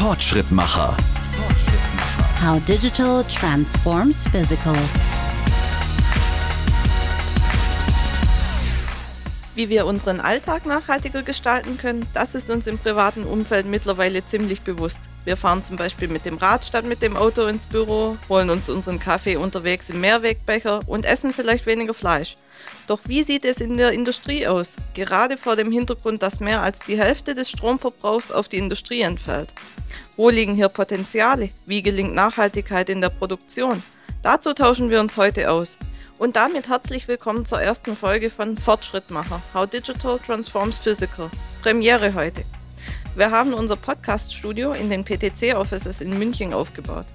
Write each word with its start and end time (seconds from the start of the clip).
Fortschrittmacher. 0.00 0.96
How 2.40 2.58
digital 2.60 3.22
transforms 3.24 4.26
physical. 4.28 4.74
Wie 9.56 9.68
wir 9.68 9.84
unseren 9.84 10.20
Alltag 10.20 10.64
nachhaltiger 10.64 11.22
gestalten 11.22 11.76
können, 11.76 12.06
das 12.14 12.36
ist 12.36 12.50
uns 12.50 12.68
im 12.68 12.78
privaten 12.78 13.24
Umfeld 13.24 13.66
mittlerweile 13.66 14.24
ziemlich 14.24 14.62
bewusst. 14.62 15.00
Wir 15.24 15.36
fahren 15.36 15.64
zum 15.64 15.76
Beispiel 15.76 16.06
mit 16.06 16.24
dem 16.24 16.38
Rad 16.38 16.64
statt 16.64 16.84
mit 16.84 17.02
dem 17.02 17.16
Auto 17.16 17.44
ins 17.46 17.66
Büro, 17.66 18.16
holen 18.28 18.48
uns 18.48 18.68
unseren 18.68 19.00
Kaffee 19.00 19.36
unterwegs 19.36 19.90
im 19.90 20.00
Mehrwegbecher 20.00 20.80
und 20.86 21.04
essen 21.04 21.32
vielleicht 21.32 21.66
weniger 21.66 21.94
Fleisch. 21.94 22.36
Doch 22.86 23.00
wie 23.06 23.24
sieht 23.24 23.44
es 23.44 23.60
in 23.60 23.76
der 23.76 23.92
Industrie 23.92 24.46
aus? 24.46 24.76
Gerade 24.94 25.36
vor 25.36 25.56
dem 25.56 25.72
Hintergrund, 25.72 26.22
dass 26.22 26.40
mehr 26.40 26.62
als 26.62 26.78
die 26.80 26.98
Hälfte 26.98 27.34
des 27.34 27.50
Stromverbrauchs 27.50 28.30
auf 28.30 28.48
die 28.48 28.58
Industrie 28.58 29.00
entfällt. 29.00 29.52
Wo 30.16 30.30
liegen 30.30 30.54
hier 30.54 30.68
Potenziale? 30.68 31.50
Wie 31.66 31.82
gelingt 31.82 32.14
Nachhaltigkeit 32.14 32.88
in 32.88 33.00
der 33.00 33.08
Produktion? 33.08 33.82
Dazu 34.22 34.52
tauschen 34.52 34.90
wir 34.90 35.00
uns 35.00 35.16
heute 35.16 35.50
aus. 35.50 35.76
Und 36.20 36.36
damit 36.36 36.68
herzlich 36.68 37.08
willkommen 37.08 37.46
zur 37.46 37.62
ersten 37.62 37.96
Folge 37.96 38.28
von 38.28 38.58
Fortschrittmacher, 38.58 39.40
How 39.54 39.66
Digital 39.66 40.18
Transforms 40.18 40.78
Physical. 40.78 41.30
Premiere 41.62 42.12
heute. 42.12 42.44
Wir 43.16 43.30
haben 43.30 43.54
unser 43.54 43.76
Podcast-Studio 43.76 44.72
in 44.72 44.90
den 44.90 45.02
PTC-Offices 45.02 46.02
in 46.02 46.18
München 46.18 46.52
aufgebaut. 46.52 47.06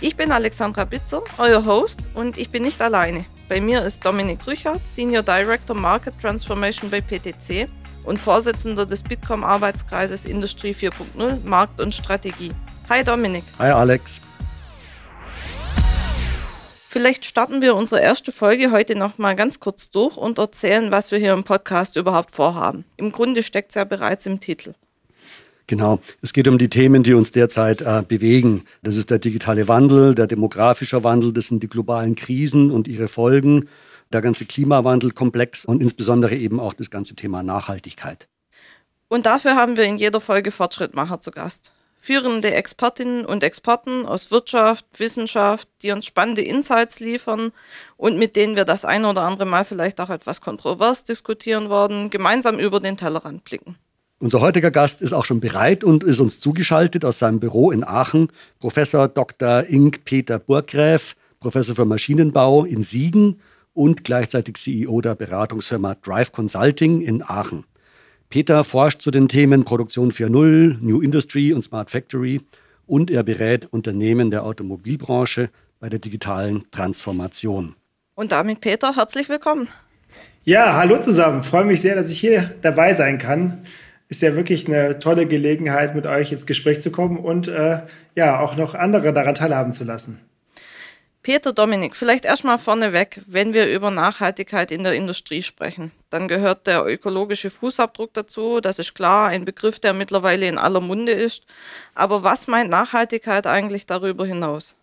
Ich 0.00 0.16
bin 0.16 0.32
Alexandra 0.32 0.84
Bitzer, 0.84 1.22
euer 1.38 1.64
Host, 1.66 2.08
und 2.14 2.36
ich 2.36 2.50
bin 2.50 2.64
nicht 2.64 2.82
alleine. 2.82 3.26
Bei 3.48 3.60
mir 3.60 3.84
ist 3.84 4.04
Dominik 4.04 4.44
Rüchert, 4.44 4.80
Senior 4.88 5.22
Director 5.22 5.76
Market 5.76 6.20
Transformation 6.20 6.90
bei 6.90 7.00
PTC 7.00 7.68
und 8.02 8.18
Vorsitzender 8.18 8.86
des 8.86 9.04
Bitkom-Arbeitskreises 9.04 10.24
Industrie 10.24 10.72
4.0 10.72 11.44
Markt 11.44 11.80
und 11.80 11.94
Strategie. 11.94 12.50
Hi 12.90 13.04
Dominik. 13.04 13.44
Hi 13.60 13.70
Alex. 13.70 14.20
Vielleicht 16.90 17.26
starten 17.26 17.60
wir 17.60 17.76
unsere 17.76 18.00
erste 18.00 18.32
Folge 18.32 18.70
heute 18.70 18.96
noch 18.96 19.18
mal 19.18 19.36
ganz 19.36 19.60
kurz 19.60 19.90
durch 19.90 20.16
und 20.16 20.38
erzählen, 20.38 20.90
was 20.90 21.10
wir 21.10 21.18
hier 21.18 21.34
im 21.34 21.44
Podcast 21.44 21.96
überhaupt 21.96 22.30
vorhaben. 22.30 22.86
Im 22.96 23.12
Grunde 23.12 23.42
steckt 23.42 23.72
es 23.72 23.74
ja 23.74 23.84
bereits 23.84 24.24
im 24.24 24.40
Titel. 24.40 24.72
Genau, 25.66 26.00
es 26.22 26.32
geht 26.32 26.48
um 26.48 26.56
die 26.56 26.70
Themen, 26.70 27.02
die 27.02 27.12
uns 27.12 27.30
derzeit 27.30 27.82
äh, 27.82 28.02
bewegen. 28.08 28.64
Das 28.82 28.96
ist 28.96 29.10
der 29.10 29.18
digitale 29.18 29.68
Wandel, 29.68 30.14
der 30.14 30.26
demografische 30.26 31.04
Wandel, 31.04 31.34
das 31.34 31.48
sind 31.48 31.62
die 31.62 31.68
globalen 31.68 32.14
Krisen 32.14 32.70
und 32.70 32.88
ihre 32.88 33.08
Folgen, 33.08 33.68
der 34.10 34.22
ganze 34.22 34.46
Klimawandelkomplex 34.46 35.66
und 35.66 35.82
insbesondere 35.82 36.36
eben 36.36 36.58
auch 36.58 36.72
das 36.72 36.88
ganze 36.88 37.14
Thema 37.14 37.42
Nachhaltigkeit. 37.42 38.28
Und 39.08 39.26
dafür 39.26 39.56
haben 39.56 39.76
wir 39.76 39.84
in 39.84 39.98
jeder 39.98 40.22
Folge 40.22 40.52
Fortschrittmacher 40.52 41.20
zu 41.20 41.32
Gast 41.32 41.74
führende 41.98 42.54
Expertinnen 42.54 43.26
und 43.26 43.42
Experten 43.42 44.06
aus 44.06 44.30
Wirtschaft, 44.30 44.86
Wissenschaft, 44.96 45.68
die 45.82 45.90
uns 45.90 46.06
spannende 46.06 46.42
Insights 46.42 47.00
liefern 47.00 47.50
und 47.96 48.18
mit 48.18 48.36
denen 48.36 48.56
wir 48.56 48.64
das 48.64 48.84
ein 48.84 49.04
oder 49.04 49.22
andere 49.22 49.46
Mal 49.46 49.64
vielleicht 49.64 50.00
auch 50.00 50.10
etwas 50.10 50.40
kontrovers 50.40 51.04
diskutieren 51.04 51.68
werden, 51.68 52.10
gemeinsam 52.10 52.58
über 52.58 52.80
den 52.80 52.96
Tellerrand 52.96 53.44
blicken. 53.44 53.76
Unser 54.20 54.40
heutiger 54.40 54.72
Gast 54.72 55.00
ist 55.00 55.12
auch 55.12 55.24
schon 55.24 55.38
bereit 55.40 55.84
und 55.84 56.02
ist 56.02 56.18
uns 56.18 56.40
zugeschaltet 56.40 57.04
aus 57.04 57.18
seinem 57.18 57.38
Büro 57.38 57.70
in 57.70 57.84
Aachen. 57.84 58.30
Professor 58.58 59.06
Dr. 59.06 59.64
Ink 59.68 60.04
Peter 60.04 60.40
Burgräf, 60.40 61.14
Professor 61.38 61.76
für 61.76 61.84
Maschinenbau 61.84 62.64
in 62.64 62.82
Siegen 62.82 63.40
und 63.74 64.02
gleichzeitig 64.02 64.56
CEO 64.56 65.00
der 65.02 65.14
Beratungsfirma 65.14 65.94
Drive 65.94 66.32
Consulting 66.32 67.00
in 67.00 67.22
Aachen. 67.22 67.64
Peter 68.30 68.62
forscht 68.62 69.00
zu 69.00 69.10
den 69.10 69.26
Themen 69.26 69.64
Produktion 69.64 70.12
4.0, 70.12 70.76
New 70.82 71.00
Industry 71.00 71.54
und 71.54 71.62
Smart 71.62 71.88
Factory 71.88 72.42
und 72.86 73.10
er 73.10 73.22
berät 73.22 73.64
Unternehmen 73.72 74.30
der 74.30 74.44
Automobilbranche 74.44 75.48
bei 75.80 75.88
der 75.88 75.98
digitalen 75.98 76.70
Transformation. 76.70 77.74
Und 78.14 78.32
damit, 78.32 78.60
Peter, 78.60 78.96
herzlich 78.96 79.30
willkommen. 79.30 79.68
Ja, 80.44 80.76
hallo 80.76 80.98
zusammen. 80.98 81.42
Freue 81.42 81.64
mich 81.64 81.80
sehr, 81.80 81.94
dass 81.94 82.10
ich 82.10 82.20
hier 82.20 82.54
dabei 82.60 82.92
sein 82.92 83.16
kann. 83.16 83.62
Ist 84.08 84.20
ja 84.20 84.36
wirklich 84.36 84.68
eine 84.68 84.98
tolle 84.98 85.26
Gelegenheit, 85.26 85.94
mit 85.94 86.06
euch 86.06 86.30
ins 86.30 86.44
Gespräch 86.44 86.82
zu 86.82 86.90
kommen 86.90 87.16
und 87.16 87.48
äh, 87.48 87.80
ja, 88.14 88.40
auch 88.40 88.56
noch 88.56 88.74
andere 88.74 89.14
daran 89.14 89.36
teilhaben 89.36 89.72
zu 89.72 89.84
lassen. 89.84 90.18
Peter 91.28 91.52
Dominik, 91.52 91.94
vielleicht 91.94 92.24
erstmal 92.24 92.56
vorneweg, 92.56 93.20
wenn 93.26 93.52
wir 93.52 93.66
über 93.66 93.90
Nachhaltigkeit 93.90 94.72
in 94.72 94.82
der 94.82 94.94
Industrie 94.94 95.42
sprechen, 95.42 95.90
dann 96.08 96.26
gehört 96.26 96.66
der 96.66 96.86
ökologische 96.86 97.50
Fußabdruck 97.50 98.14
dazu. 98.14 98.62
Das 98.62 98.78
ist 98.78 98.94
klar, 98.94 99.28
ein 99.28 99.44
Begriff, 99.44 99.78
der 99.78 99.92
mittlerweile 99.92 100.48
in 100.48 100.56
aller 100.56 100.80
Munde 100.80 101.12
ist. 101.12 101.44
Aber 101.94 102.24
was 102.24 102.46
meint 102.46 102.70
Nachhaltigkeit 102.70 103.46
eigentlich 103.46 103.84
darüber 103.84 104.24
hinaus? 104.24 104.74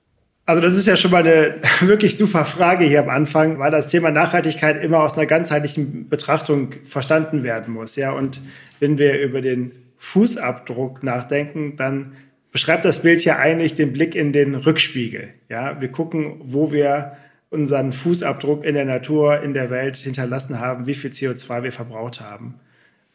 Also 0.45 0.61
das 0.61 0.75
ist 0.75 0.85
ja 0.85 0.95
schon 0.95 1.09
mal 1.09 1.25
eine 1.25 1.61
wirklich 1.79 2.15
super 2.15 2.45
Frage 2.45 2.85
hier 2.85 2.99
am 2.99 3.09
Anfang, 3.09 3.57
weil 3.57 3.71
das 3.71 3.87
Thema 3.87 4.11
Nachhaltigkeit 4.11 4.83
immer 4.83 4.99
aus 4.99 5.17
einer 5.17 5.25
ganzheitlichen 5.25 6.09
Betrachtung 6.09 6.75
verstanden 6.83 7.41
werden 7.41 7.73
muss. 7.73 7.95
Ja, 7.95 8.11
und 8.11 8.39
wenn 8.79 8.99
wir 8.99 9.19
über 9.19 9.41
den 9.41 9.71
Fußabdruck 9.97 11.01
nachdenken, 11.01 11.75
dann 11.75 12.15
beschreibt 12.55 12.85
das 12.85 13.01
Bild 13.01 13.25
ja 13.25 13.37
eigentlich 13.37 13.73
den 13.73 13.91
Blick 13.91 14.15
in 14.15 14.31
den 14.31 14.55
Rückspiegel. 14.55 15.33
Ja, 15.55 15.79
wir 15.79 15.89
gucken, 15.89 16.41
wo 16.43 16.73
wir 16.73 17.15
unseren 17.49 17.93
Fußabdruck 17.93 18.65
in 18.65 18.75
der 18.75 18.83
Natur, 18.83 19.39
in 19.39 19.53
der 19.53 19.69
Welt 19.69 19.95
hinterlassen 19.95 20.59
haben, 20.59 20.85
wie 20.85 20.93
viel 20.93 21.11
CO2 21.11 21.63
wir 21.63 21.71
verbraucht 21.71 22.19
haben. 22.19 22.55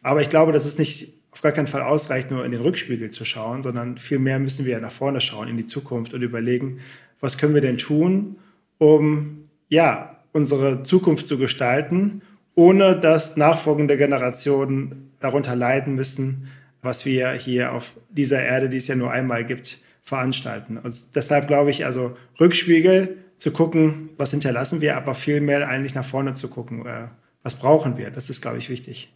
Aber 0.00 0.22
ich 0.22 0.30
glaube, 0.30 0.52
dass 0.52 0.64
es 0.64 0.78
nicht 0.78 1.12
auf 1.32 1.42
gar 1.42 1.52
keinen 1.52 1.66
Fall 1.66 1.82
ausreicht, 1.82 2.30
nur 2.30 2.42
in 2.46 2.52
den 2.52 2.62
Rückspiegel 2.62 3.10
zu 3.10 3.26
schauen, 3.26 3.62
sondern 3.62 3.98
vielmehr 3.98 4.38
müssen 4.38 4.64
wir 4.64 4.80
nach 4.80 4.90
vorne 4.90 5.20
schauen, 5.20 5.48
in 5.48 5.58
die 5.58 5.66
Zukunft 5.66 6.14
und 6.14 6.22
überlegen, 6.22 6.78
was 7.20 7.36
können 7.36 7.52
wir 7.52 7.60
denn 7.60 7.76
tun, 7.76 8.36
um 8.78 9.50
ja, 9.68 10.16
unsere 10.32 10.82
Zukunft 10.82 11.26
zu 11.26 11.36
gestalten, 11.36 12.22
ohne 12.54 12.98
dass 12.98 13.36
nachfolgende 13.36 13.98
Generationen 13.98 15.12
darunter 15.20 15.56
leiden 15.56 15.94
müssen, 15.94 16.48
was 16.80 17.04
wir 17.04 17.32
hier 17.32 17.74
auf 17.74 17.98
dieser 18.08 18.42
Erde, 18.42 18.70
die 18.70 18.78
es 18.78 18.88
ja 18.88 18.94
nur 18.94 19.10
einmal 19.10 19.44
gibt, 19.44 19.78
veranstalten. 20.10 20.76
Und 20.76 21.14
deshalb 21.14 21.48
glaube 21.48 21.70
ich, 21.70 21.84
also 21.84 22.16
Rückspiegel 22.38 23.16
zu 23.38 23.52
gucken, 23.52 24.10
was 24.18 24.32
hinterlassen 24.32 24.80
wir, 24.80 24.96
aber 24.96 25.14
vielmehr 25.14 25.66
eigentlich 25.66 25.94
nach 25.94 26.04
vorne 26.04 26.34
zu 26.34 26.48
gucken, 26.48 26.84
äh, 26.84 27.08
was 27.42 27.54
brauchen 27.54 27.96
wir. 27.96 28.10
Das 28.10 28.28
ist, 28.28 28.42
glaube 28.42 28.58
ich, 28.58 28.68
wichtig. 28.68 29.10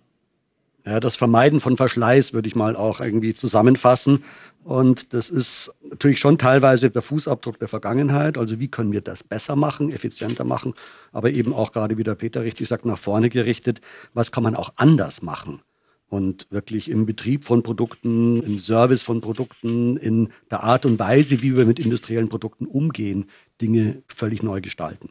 Ja, 0.87 1.00
das 1.00 1.16
Vermeiden 1.16 1.60
von 1.60 1.77
Verschleiß 1.77 2.33
würde 2.33 2.47
ich 2.47 2.54
mal 2.54 2.77
auch 2.77 3.00
irgendwie 3.00 3.34
zusammenfassen. 3.34 4.22
Und 4.62 5.12
das 5.12 5.31
ist 5.31 5.75
natürlich 5.83 6.21
schon 6.21 6.38
teilweise 6.38 6.91
der 6.91 7.03
Fußabdruck 7.03 7.59
der 7.59 7.69
Vergangenheit. 7.69 8.38
Also 8.38 8.60
wie 8.60 8.69
können 8.69 8.93
wir 8.93 9.00
das 9.00 9.22
besser 9.22 9.56
machen, 9.56 9.91
effizienter 9.91 10.44
machen, 10.44 10.75
aber 11.12 11.31
eben 11.31 11.53
auch 11.53 11.72
gerade, 11.72 11.99
wie 11.99 12.04
der 12.04 12.15
Peter 12.15 12.43
richtig 12.43 12.69
sagt, 12.69 12.84
nach 12.84 12.99
vorne 12.99 13.31
gerichtet. 13.31 13.81
Was 14.15 14.31
kann 14.31 14.43
man 14.43 14.54
auch 14.54 14.72
anders 14.77 15.22
machen? 15.22 15.60
Und 16.09 16.47
wirklich 16.50 16.91
im 16.91 17.06
Betrieb 17.06 17.44
von 17.44 17.62
Produkten, 17.62 18.42
im 18.42 18.59
Service 18.59 19.03
von 19.03 19.20
Produkten, 19.20 19.97
in 19.97 20.28
der 20.50 20.62
Art 20.62 20.87
und 20.87 20.98
Weise, 20.98 21.42
wie 21.42 21.56
wir 21.56 21.65
mit 21.65 21.78
industriellen 21.78 22.28
Produkten 22.28 22.66
umgehen, 22.66 23.26
Dinge 23.60 24.03
völlig 24.09 24.42
neu 24.42 24.60
gestalten. 24.60 25.10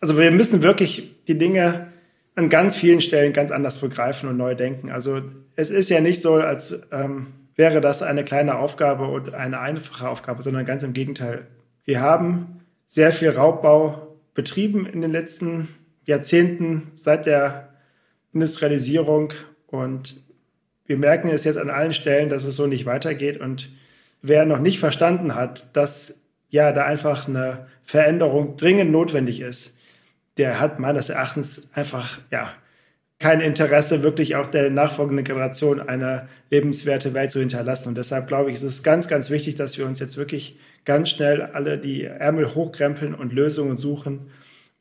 Also 0.00 0.16
wir 0.16 0.30
müssen 0.30 0.62
wirklich 0.62 1.14
die 1.26 1.36
Dinge 1.36 1.88
an 2.34 2.48
ganz 2.48 2.76
vielen 2.76 3.00
Stellen 3.00 3.32
ganz 3.32 3.50
anders 3.50 3.78
begreifen 3.78 4.28
und 4.28 4.36
neu 4.36 4.54
denken. 4.54 4.90
Also 4.90 5.20
es 5.56 5.70
ist 5.70 5.90
ja 5.90 6.00
nicht 6.00 6.22
so, 6.22 6.34
als 6.34 6.82
ähm, 6.92 7.26
wäre 7.56 7.80
das 7.80 8.02
eine 8.02 8.24
kleine 8.24 8.56
Aufgabe 8.56 9.08
und 9.08 9.34
eine 9.34 9.58
einfache 9.58 10.08
Aufgabe, 10.08 10.42
sondern 10.42 10.64
ganz 10.64 10.84
im 10.84 10.92
Gegenteil. 10.92 11.48
Wir 11.84 12.00
haben 12.00 12.60
sehr 12.86 13.10
viel 13.10 13.30
Raubbau 13.30 14.16
betrieben 14.34 14.86
in 14.86 15.00
den 15.00 15.10
letzten 15.10 15.68
Jahrzehnten 16.04 16.92
seit 16.94 17.26
der 17.26 17.70
Industrialisierung 18.32 19.32
und 19.66 20.20
wir 20.88 20.96
merken 20.96 21.28
es 21.28 21.44
jetzt 21.44 21.58
an 21.58 21.70
allen 21.70 21.92
Stellen, 21.92 22.30
dass 22.30 22.44
es 22.44 22.56
so 22.56 22.66
nicht 22.66 22.86
weitergeht. 22.86 23.38
Und 23.38 23.70
wer 24.22 24.46
noch 24.46 24.58
nicht 24.58 24.80
verstanden 24.80 25.34
hat, 25.34 25.76
dass 25.76 26.18
ja 26.48 26.72
da 26.72 26.84
einfach 26.84 27.28
eine 27.28 27.68
Veränderung 27.84 28.56
dringend 28.56 28.90
notwendig 28.90 29.40
ist, 29.40 29.76
der 30.38 30.60
hat 30.60 30.80
meines 30.80 31.10
Erachtens 31.10 31.70
einfach 31.74 32.18
ja 32.30 32.52
kein 33.18 33.40
Interesse, 33.40 34.02
wirklich 34.02 34.36
auch 34.36 34.46
der 34.46 34.70
nachfolgenden 34.70 35.24
Generation 35.24 35.80
eine 35.80 36.28
lebenswerte 36.50 37.14
Welt 37.14 37.32
zu 37.32 37.40
hinterlassen. 37.40 37.88
Und 37.88 37.98
deshalb 37.98 38.28
glaube 38.28 38.50
ich, 38.50 38.56
ist 38.56 38.62
es 38.62 38.82
ganz, 38.82 39.08
ganz 39.08 39.28
wichtig, 39.30 39.56
dass 39.56 39.76
wir 39.76 39.86
uns 39.86 39.98
jetzt 39.98 40.16
wirklich 40.16 40.58
ganz 40.84 41.10
schnell 41.10 41.42
alle 41.42 41.78
die 41.78 42.04
Ärmel 42.04 42.54
hochkrempeln 42.54 43.14
und 43.14 43.32
Lösungen 43.32 43.76
suchen, 43.76 44.30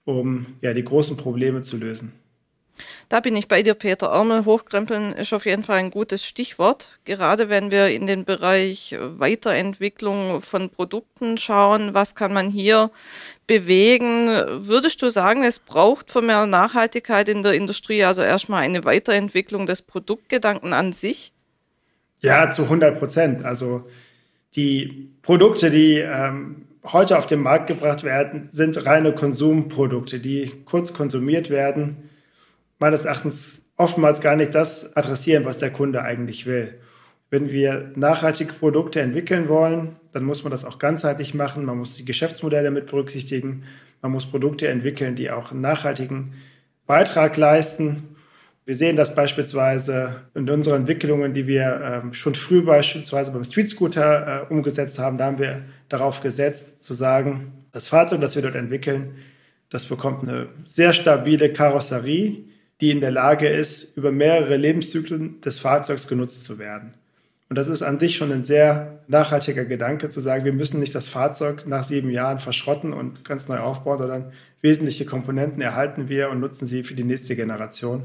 um 0.06 0.46
ja 0.62 0.74
die 0.74 0.84
großen 0.84 1.18
Probleme 1.18 1.62
zu 1.62 1.78
lösen. 1.78 2.14
Da 3.10 3.20
bin 3.20 3.36
ich 3.36 3.48
bei 3.48 3.64
dir, 3.64 3.74
Peter. 3.74 4.08
Ärmel 4.08 4.46
hochkrempeln 4.46 5.14
ist 5.14 5.34
auf 5.34 5.46
jeden 5.46 5.64
Fall 5.64 5.78
ein 5.78 5.92
gutes 5.92 6.26
Stichwort. 6.26 7.00
Gerade 7.06 7.50
wenn 7.50 7.72
wir 7.72 7.88
in 7.88 8.08
den 8.08 8.26
Bereich 8.26 8.96
Weiterentwicklung 9.00 10.42
von 10.42 10.70
Produkten 10.70 11.38
schauen, 11.38 11.94
was 11.94 12.16
kann 12.16 12.34
man 12.34 12.50
hier 12.50 12.92
bewegen? 13.48 14.28
Würdest 14.28 15.02
du 15.02 15.10
sagen, 15.10 15.44
es 15.44 15.60
braucht 15.60 16.12
für 16.12 16.22
mehr 16.22 16.46
Nachhaltigkeit 16.46 17.30
in 17.30 17.44
der 17.44 17.54
Industrie 17.54 18.04
also 18.04 18.22
erstmal 18.22 18.64
eine 18.64 18.86
Weiterentwicklung 18.86 19.66
des 19.66 19.82
Produktgedanken 19.82 20.74
an 20.74 20.94
sich? 20.94 21.34
Ja, 22.22 22.52
zu 22.52 22.64
100 22.64 22.98
Prozent. 23.00 23.46
Also 23.46 23.88
Die 24.56 25.12
Produkte, 25.22 25.70
die 25.70 26.00
ähm, 26.00 26.66
heute 26.84 27.18
auf 27.18 27.28
den 27.28 27.42
Markt 27.42 27.68
gebracht 27.68 28.04
werden, 28.04 28.50
sind 28.52 28.86
reine 28.86 29.14
Konsumprodukte, 29.14 30.20
die 30.20 30.52
kurz 30.66 30.94
konsumiert 30.94 31.50
werden, 31.50 32.10
meines 32.80 33.06
Erachtens 33.06 33.64
oftmals 33.76 34.22
gar 34.22 34.36
nicht 34.36 34.56
das 34.56 34.96
adressieren, 34.96 35.46
was 35.46 35.60
der 35.60 35.72
Kunde 35.72 36.02
eigentlich 36.02 36.46
will. 36.46 36.80
Wenn 37.30 37.52
wir 37.52 37.92
nachhaltige 37.96 38.54
Produkte 38.54 39.02
entwickeln 39.02 39.50
wollen, 39.50 39.98
dann 40.14 40.24
muss 40.24 40.44
man 40.44 40.52
das 40.52 40.64
auch 40.64 40.80
ganzheitlich 40.80 41.34
machen. 41.34 41.66
Man 41.66 41.78
muss 41.78 41.96
die 41.96 42.06
Geschäftsmodelle 42.06 42.72
mit 42.72 42.88
berücksichtigen. 42.88 43.64
Man 44.02 44.14
muss 44.14 44.26
Produkte 44.26 44.68
entwickeln, 44.70 45.16
die 45.16 45.30
auch 45.30 45.52
einen 45.52 45.62
nachhaltigen 45.62 46.34
Beitrag 46.86 47.36
leisten. 47.36 48.16
Wir 48.66 48.76
sehen 48.76 48.96
das 48.96 49.16
beispielsweise 49.16 50.28
in 50.36 50.50
unseren 50.50 50.82
Entwicklungen, 50.82 51.34
die 51.34 51.48
wir 51.48 52.02
ähm, 52.04 52.14
schon 52.14 52.36
früh 52.36 52.62
beispielsweise 52.62 53.32
beim 53.32 53.44
Street 53.44 53.68
Scooter 53.68 54.46
äh, 54.50 54.54
umgesetzt 54.54 55.00
haben. 55.00 55.18
Da 55.18 55.26
haben 55.26 55.40
wir 55.40 55.64
darauf 55.90 56.22
gesetzt, 56.22 56.84
zu 56.84 56.94
sagen, 56.94 57.66
das 57.72 57.88
Fahrzeug, 57.88 58.22
das 58.22 58.36
wir 58.36 58.42
dort 58.42 58.56
entwickeln, 58.56 59.16
das 59.70 59.86
bekommt 59.86 60.24
eine 60.24 60.48
sehr 60.66 60.94
stabile 60.94 61.52
Karosserie, 61.52 62.46
die 62.82 62.92
in 62.92 63.02
der 63.02 63.12
Lage 63.12 63.48
ist, 63.48 63.98
über 63.98 64.12
mehrere 64.12 64.58
Lebenszyklen 64.58 65.42
des 65.42 65.60
Fahrzeugs 65.60 66.08
genutzt 66.08 66.44
zu 66.44 66.60
werden. 66.60 66.94
Und 67.50 67.58
das 67.58 67.68
ist 67.68 67.82
an 67.82 68.00
sich 68.00 68.18
schon 68.18 68.32
ein 68.32 68.44
sehr 68.44 69.00
nachhaltiger 69.08 69.64
Gedanke, 69.64 70.10
zu 70.10 70.20
sagen, 70.20 70.44
wir 70.44 70.54
müssen 70.54 70.80
nicht 70.80 70.94
das 70.94 71.08
Fahrzeug 71.08 71.66
nach 71.66 71.86
sieben 71.86 72.12
Jahren 72.12 72.40
verschrotten 72.40 72.94
und 72.94 73.24
ganz 73.24 73.48
neu 73.48 73.60
aufbauen, 73.60 73.98
sondern 73.98 74.32
wesentliche 74.62 75.06
Komponenten 75.06 75.62
erhalten 75.62 76.10
wir 76.10 76.30
und 76.30 76.42
nutzen 76.42 76.68
sie 76.68 76.84
für 76.84 76.94
die 76.94 77.06
nächste 77.06 77.36
Generation. 77.36 78.04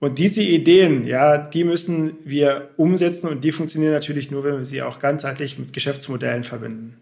Und 0.00 0.20
diese 0.20 0.42
Ideen, 0.42 1.04
ja, 1.04 1.38
die 1.38 1.64
müssen 1.64 2.18
wir 2.24 2.70
umsetzen 2.76 3.28
und 3.28 3.42
die 3.42 3.50
funktionieren 3.50 3.92
natürlich 3.92 4.30
nur, 4.30 4.44
wenn 4.44 4.56
wir 4.56 4.64
sie 4.64 4.82
auch 4.82 5.00
ganzheitlich 5.00 5.58
mit 5.58 5.72
Geschäftsmodellen 5.72 6.44
verbinden. 6.44 6.98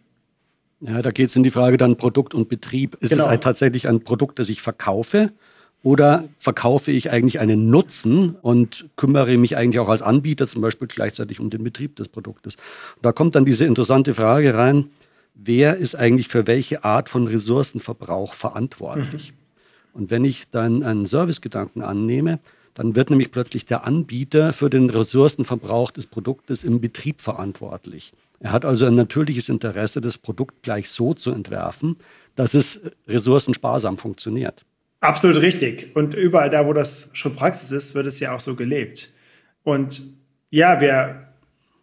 Ja, 0.81 1.03
da 1.03 1.11
geht 1.11 1.29
es 1.29 1.37
in 1.37 1.43
die 1.43 1.51
Frage 1.51 1.77
dann 1.77 1.97
Produkt 1.97 2.35
und 2.35 2.49
Betrieb. 2.49 2.97
Ist 3.01 3.11
genau. 3.11 3.25
es 3.25 3.29
halt 3.29 3.43
tatsächlich 3.43 3.87
ein 3.87 4.01
Produkt, 4.01 4.39
das 4.39 4.49
ich 4.49 4.63
verkaufe? 4.63 5.33
Oder 5.87 6.25
verkaufe 6.37 6.91
ich 6.91 7.13
eigentlich 7.13 7.39
einen 7.39 7.71
Nutzen 7.71 8.35
und 8.43 8.87
kümmere 8.97 9.37
mich 9.37 9.57
eigentlich 9.57 9.79
auch 9.79 9.89
als 9.89 10.03
Anbieter 10.03 10.49
zum 10.49 10.61
Beispiel 10.61 10.89
gleichzeitig 10.89 11.39
um 11.39 11.49
den 11.49 11.63
Betrieb 11.63 11.95
des 11.95 12.09
Produktes? 12.09 12.57
Und 12.97 13.05
da 13.05 13.13
kommt 13.13 13.37
dann 13.37 13.45
diese 13.45 13.67
interessante 13.67 14.13
Frage 14.13 14.55
rein, 14.55 14.91
wer 15.37 15.77
ist 15.77 15.95
eigentlich 15.95 16.27
für 16.27 16.49
welche 16.49 16.83
Art 16.83 17.09
von 17.09 17.29
Ressourcenverbrauch 17.29 18.35
verantwortlich? 18.35 19.31
Mhm. 19.31 20.01
Und 20.01 20.11
wenn 20.11 20.25
ich 20.25 20.51
dann 20.51 20.83
einen 20.83 21.07
Servicegedanken 21.07 21.83
annehme, 21.83 22.41
dann 22.75 22.97
wird 22.97 23.11
nämlich 23.11 23.31
plötzlich 23.31 23.65
der 23.65 23.85
Anbieter 23.85 24.53
für 24.53 24.69
den 24.69 24.91
Ressourcenverbrauch 24.91 25.93
des 25.93 26.09
Produktes 26.09 26.65
im 26.65 26.81
Betrieb 26.81 27.21
verantwortlich. 27.21 28.13
Er 28.41 28.51
hat 28.51 28.65
also 28.65 28.87
ein 28.87 28.97
natürliches 28.97 29.49
Interesse, 29.49 30.01
das 30.01 30.19
Produkt 30.19 30.65
gleich 30.65 30.91
so 30.91 31.15
zu 31.15 31.31
entwerfen, 31.31 31.95
dass 32.35 32.55
es 32.55 32.83
ressourcensparsam 33.07 33.99
funktioniert. 33.99 34.65
Absolut 35.01 35.41
richtig. 35.41 35.95
Und 35.95 36.15
überall 36.15 36.51
da, 36.51 36.67
wo 36.67 36.73
das 36.73 37.11
schon 37.13 37.37
Praxis 37.37 37.71
ist, 37.71 37.95
wird 37.95 38.07
es 38.07 38.21
ja 38.21 38.35
auch 38.35 38.41
so 38.41 38.57
gelebt. 38.57 39.13
Und 39.63 40.03
ja, 40.51 40.81
wir 40.81 41.27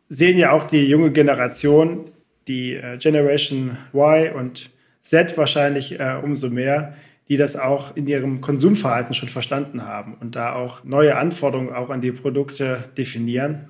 sehen 0.09 0.37
ja 0.37 0.51
auch 0.51 0.63
die 0.63 0.87
junge 0.87 1.11
Generation, 1.11 2.11
die 2.47 2.75
äh, 2.75 2.97
Generation 2.97 3.77
Y 3.93 4.33
und 4.33 4.69
Z 5.01 5.37
wahrscheinlich 5.37 5.99
äh, 5.99 6.15
umso 6.23 6.49
mehr, 6.49 6.93
die 7.29 7.37
das 7.37 7.55
auch 7.55 7.95
in 7.95 8.07
ihrem 8.07 8.41
Konsumverhalten 8.41 9.13
schon 9.13 9.29
verstanden 9.29 9.85
haben 9.85 10.15
und 10.19 10.35
da 10.35 10.53
auch 10.53 10.83
neue 10.83 11.17
Anforderungen 11.17 11.73
auch 11.73 11.89
an 11.89 12.01
die 12.01 12.11
Produkte 12.11 12.83
definieren. 12.97 13.67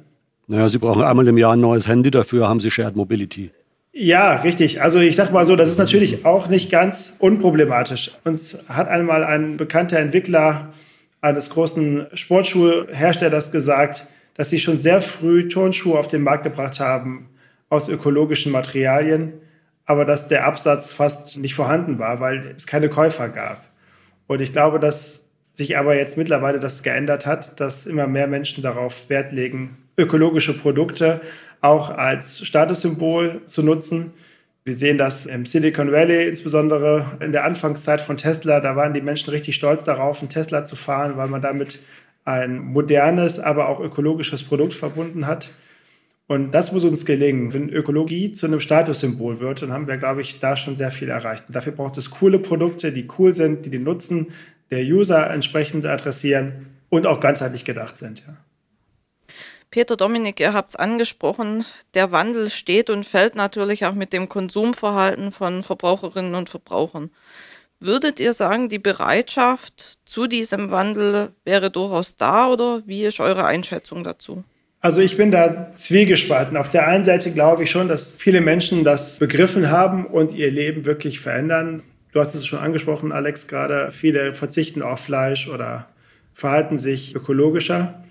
Naja, 0.47 0.69
sie 0.69 0.77
brauchen 0.77 1.03
einmal 1.03 1.27
im 1.27 1.37
Jahr 1.37 1.53
ein 1.53 1.61
neues 1.61 1.87
Handy, 1.87 2.11
dafür 2.11 2.47
haben 2.47 2.59
sie 2.59 2.69
Shared 2.69 2.95
Mobility. 2.95 3.51
Ja, 3.95 4.37
richtig. 4.37 4.81
Also 4.81 4.99
ich 4.99 5.15
sag 5.15 5.31
mal 5.31 5.45
so, 5.45 5.55
das 5.55 5.69
ist 5.69 5.77
natürlich 5.77 6.25
auch 6.25 6.47
nicht 6.47 6.71
ganz 6.71 7.15
unproblematisch. 7.19 8.11
Uns 8.23 8.65
hat 8.67 8.87
einmal 8.87 9.23
ein 9.23 9.55
bekannter 9.55 9.99
Entwickler 9.99 10.73
eines 11.21 11.51
großen 11.51 12.07
Sportschuhherstellers 12.11 13.51
gesagt, 13.51 14.07
dass 14.33 14.49
sie 14.49 14.57
schon 14.57 14.77
sehr 14.77 14.99
früh 14.99 15.47
Turnschuhe 15.47 15.99
auf 15.99 16.07
den 16.07 16.23
Markt 16.23 16.43
gebracht 16.43 16.79
haben 16.79 17.29
aus 17.69 17.87
ökologischen 17.87 18.51
Materialien, 18.51 19.33
aber 19.85 20.05
dass 20.05 20.27
der 20.27 20.47
Absatz 20.47 20.91
fast 20.91 21.37
nicht 21.37 21.53
vorhanden 21.53 21.99
war, 21.99 22.19
weil 22.19 22.55
es 22.57 22.65
keine 22.65 22.89
Käufer 22.89 23.29
gab. 23.29 23.63
Und 24.25 24.41
ich 24.41 24.53
glaube, 24.53 24.79
dass 24.79 25.27
sich 25.53 25.77
aber 25.77 25.95
jetzt 25.95 26.17
mittlerweile 26.17 26.59
das 26.59 26.81
geändert 26.81 27.27
hat, 27.27 27.59
dass 27.59 27.85
immer 27.85 28.07
mehr 28.07 28.25
Menschen 28.25 28.63
darauf 28.63 29.07
Wert 29.09 29.33
legen, 29.33 29.77
ökologische 29.97 30.57
Produkte 30.57 31.21
auch 31.63 31.91
als 31.91 32.45
Statussymbol 32.45 33.41
zu 33.45 33.63
nutzen. 33.63 34.13
Wir 34.65 34.75
sehen 34.75 34.97
das 34.97 35.25
im 35.25 35.45
Silicon 35.45 35.91
Valley, 35.91 36.27
insbesondere 36.27 37.17
in 37.21 37.31
der 37.31 37.45
Anfangszeit 37.45 38.01
von 38.01 38.17
Tesla. 38.17 38.59
Da 38.59 38.75
waren 38.75 38.93
die 38.93 39.01
Menschen 39.01 39.29
richtig 39.29 39.55
stolz 39.55 39.83
darauf, 39.83 40.19
einen 40.19 40.29
Tesla 40.29 40.65
zu 40.65 40.75
fahren, 40.75 41.17
weil 41.17 41.27
man 41.27 41.41
damit 41.41 41.79
ein 42.25 42.59
modernes, 42.59 43.39
aber 43.39 43.69
auch 43.69 43.79
ökologisches 43.79 44.43
Produkt 44.43 44.73
verbunden 44.73 45.25
hat. 45.25 45.49
Und 46.27 46.51
das 46.51 46.71
muss 46.71 46.83
uns 46.83 47.05
gelingen. 47.05 47.53
Wenn 47.53 47.69
Ökologie 47.69 48.31
zu 48.31 48.45
einem 48.45 48.59
Statussymbol 48.59 49.39
wird, 49.39 49.61
dann 49.61 49.71
haben 49.71 49.87
wir, 49.87 49.97
glaube 49.97 50.21
ich, 50.21 50.39
da 50.39 50.55
schon 50.55 50.75
sehr 50.75 50.91
viel 50.91 51.09
erreicht. 51.09 51.45
Und 51.47 51.55
dafür 51.55 51.73
braucht 51.73 51.97
es 51.97 52.11
coole 52.11 52.39
Produkte, 52.39 52.91
die 52.91 53.07
cool 53.17 53.33
sind, 53.33 53.65
die 53.65 53.69
den 53.69 53.83
Nutzen 53.83 54.27
der 54.71 54.83
User 54.83 55.29
entsprechend 55.29 55.85
adressieren 55.85 56.67
und 56.89 57.05
auch 57.05 57.19
ganzheitlich 57.19 57.65
gedacht 57.65 57.95
sind. 57.95 58.23
Ja. 58.25 58.37
Peter 59.73 59.97
Dominik, 59.97 60.39
ihr 60.39 60.53
habt 60.53 60.69
es 60.69 60.75
angesprochen, 60.75 61.65
der 61.95 62.11
Wandel 62.11 62.51
steht 62.51 62.91
und 62.91 63.07
fällt 63.07 63.33
natürlich 63.33 63.87
auch 63.87 63.95
mit 63.95 64.13
dem 64.13 64.29
Konsumverhalten 64.29 65.31
von 65.31 65.63
Verbraucherinnen 65.63 66.35
und 66.35 66.47
Verbrauchern. 66.47 67.09
Würdet 67.79 68.19
ihr 68.19 68.33
sagen, 68.33 68.69
die 68.69 68.77
Bereitschaft 68.77 69.97
zu 70.05 70.27
diesem 70.27 70.69
Wandel 70.69 71.29
wäre 71.43 71.71
durchaus 71.71 72.17
da 72.17 72.49
oder 72.49 72.83
wie 72.85 73.03
ist 73.03 73.19
eure 73.19 73.45
Einschätzung 73.45 74.03
dazu? 74.03 74.43
Also 74.79 75.01
ich 75.01 75.17
bin 75.17 75.31
da 75.31 75.73
zwiegespalten. 75.73 76.55
Auf 76.55 76.69
der 76.69 76.87
einen 76.87 77.03
Seite 77.03 77.31
glaube 77.31 77.63
ich 77.63 77.71
schon, 77.71 77.87
dass 77.87 78.15
viele 78.15 78.41
Menschen 78.41 78.83
das 78.83 79.17
begriffen 79.17 79.71
haben 79.71 80.05
und 80.05 80.35
ihr 80.35 80.51
Leben 80.51 80.85
wirklich 80.85 81.19
verändern. 81.19 81.81
Du 82.11 82.19
hast 82.19 82.35
es 82.35 82.45
schon 82.45 82.59
angesprochen, 82.59 83.11
Alex, 83.11 83.47
gerade 83.47 83.91
viele 83.91 84.35
verzichten 84.35 84.83
auf 84.83 84.99
Fleisch 84.99 85.47
oder 85.47 85.87
verhalten 86.35 86.77
sich 86.77 87.15
ökologischer. 87.15 88.03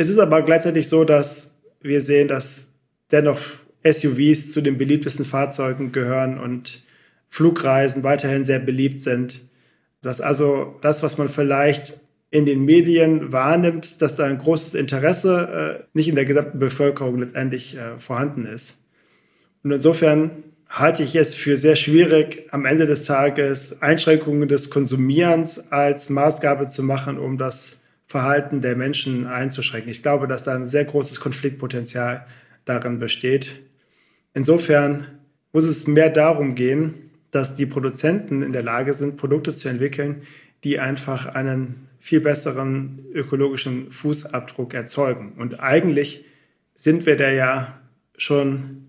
Es 0.00 0.08
ist 0.08 0.18
aber 0.18 0.40
gleichzeitig 0.40 0.88
so, 0.88 1.04
dass 1.04 1.58
wir 1.82 2.00
sehen, 2.00 2.26
dass 2.26 2.68
dennoch 3.12 3.38
SUVs 3.84 4.50
zu 4.50 4.62
den 4.62 4.78
beliebtesten 4.78 5.26
Fahrzeugen 5.26 5.92
gehören 5.92 6.40
und 6.40 6.80
Flugreisen 7.28 8.02
weiterhin 8.02 8.46
sehr 8.46 8.60
beliebt 8.60 9.00
sind. 9.00 9.42
Dass 10.00 10.22
also 10.22 10.78
das, 10.80 11.02
was 11.02 11.18
man 11.18 11.28
vielleicht 11.28 12.00
in 12.30 12.46
den 12.46 12.64
Medien 12.64 13.30
wahrnimmt, 13.30 14.00
dass 14.00 14.16
da 14.16 14.24
ein 14.24 14.38
großes 14.38 14.72
Interesse 14.72 15.82
äh, 15.82 15.84
nicht 15.92 16.08
in 16.08 16.14
der 16.14 16.24
gesamten 16.24 16.58
Bevölkerung 16.58 17.18
letztendlich 17.18 17.76
äh, 17.76 17.98
vorhanden 17.98 18.46
ist. 18.46 18.78
Und 19.62 19.70
insofern 19.70 20.30
halte 20.66 21.02
ich 21.02 21.14
es 21.14 21.34
für 21.34 21.58
sehr 21.58 21.76
schwierig, 21.76 22.48
am 22.52 22.64
Ende 22.64 22.86
des 22.86 23.02
Tages 23.02 23.82
Einschränkungen 23.82 24.48
des 24.48 24.70
Konsumierens 24.70 25.70
als 25.70 26.08
Maßgabe 26.08 26.64
zu 26.64 26.82
machen, 26.82 27.18
um 27.18 27.36
das 27.36 27.79
Verhalten 28.10 28.60
der 28.60 28.74
Menschen 28.74 29.28
einzuschränken. 29.28 29.88
Ich 29.88 30.02
glaube, 30.02 30.26
dass 30.26 30.42
da 30.42 30.52
ein 30.52 30.66
sehr 30.66 30.84
großes 30.84 31.20
Konfliktpotenzial 31.20 32.26
darin 32.64 32.98
besteht. 32.98 33.60
Insofern 34.34 35.06
muss 35.52 35.64
es 35.64 35.86
mehr 35.86 36.10
darum 36.10 36.56
gehen, 36.56 37.12
dass 37.30 37.54
die 37.54 37.66
Produzenten 37.66 38.42
in 38.42 38.52
der 38.52 38.64
Lage 38.64 38.94
sind, 38.94 39.16
Produkte 39.16 39.52
zu 39.52 39.68
entwickeln, 39.68 40.22
die 40.64 40.80
einfach 40.80 41.26
einen 41.26 41.86
viel 42.00 42.18
besseren 42.18 42.98
ökologischen 43.14 43.92
Fußabdruck 43.92 44.74
erzeugen. 44.74 45.34
Und 45.38 45.60
eigentlich 45.60 46.24
sind 46.74 47.06
wir 47.06 47.16
da 47.16 47.30
ja 47.30 47.80
schon 48.16 48.88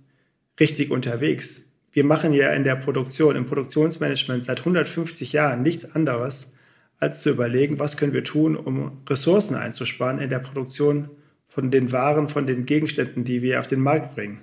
richtig 0.60 0.90
unterwegs. 0.90 1.62
Wir 1.92 2.06
machen 2.06 2.34
ja 2.34 2.54
in 2.54 2.64
der 2.64 2.76
Produktion, 2.76 3.36
im 3.36 3.46
Produktionsmanagement 3.46 4.44
seit 4.44 4.62
150 4.62 5.32
Jahren 5.32 5.62
nichts 5.62 5.94
anderes, 5.94 6.54
als 7.02 7.22
zu 7.22 7.32
überlegen, 7.32 7.80
was 7.80 7.98
können 7.98 8.14
wir 8.14 8.24
tun, 8.24 8.56
um 8.56 9.02
Ressourcen 9.10 9.56
einzusparen 9.56 10.20
in 10.20 10.30
der 10.30 10.40
Produktion 10.40 11.10
von 11.48 11.72
den 11.72 11.92
Waren, 11.92 12.30
von 12.30 12.46
den 12.48 12.66
Gegenständen, 12.66 13.24
die 13.24 13.42
wir 13.42 13.60
auf 13.60 13.68
den 13.68 13.82
Markt 13.82 14.16
bringen. 14.16 14.42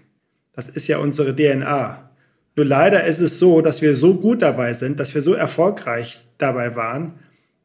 Das 0.52 0.68
ist 0.68 0.88
ja 0.88 0.98
unsere 0.98 1.34
DNA. 1.34 2.10
Nur 2.56 2.66
leider 2.66 3.04
ist 3.04 3.20
es 3.20 3.38
so, 3.38 3.60
dass 3.60 3.80
wir 3.80 3.94
so 3.94 4.14
gut 4.14 4.42
dabei 4.42 4.74
sind, 4.74 4.98
dass 4.98 5.14
wir 5.14 5.22
so 5.22 5.34
erfolgreich 5.34 6.20
dabei 6.36 6.74
waren, 6.74 7.14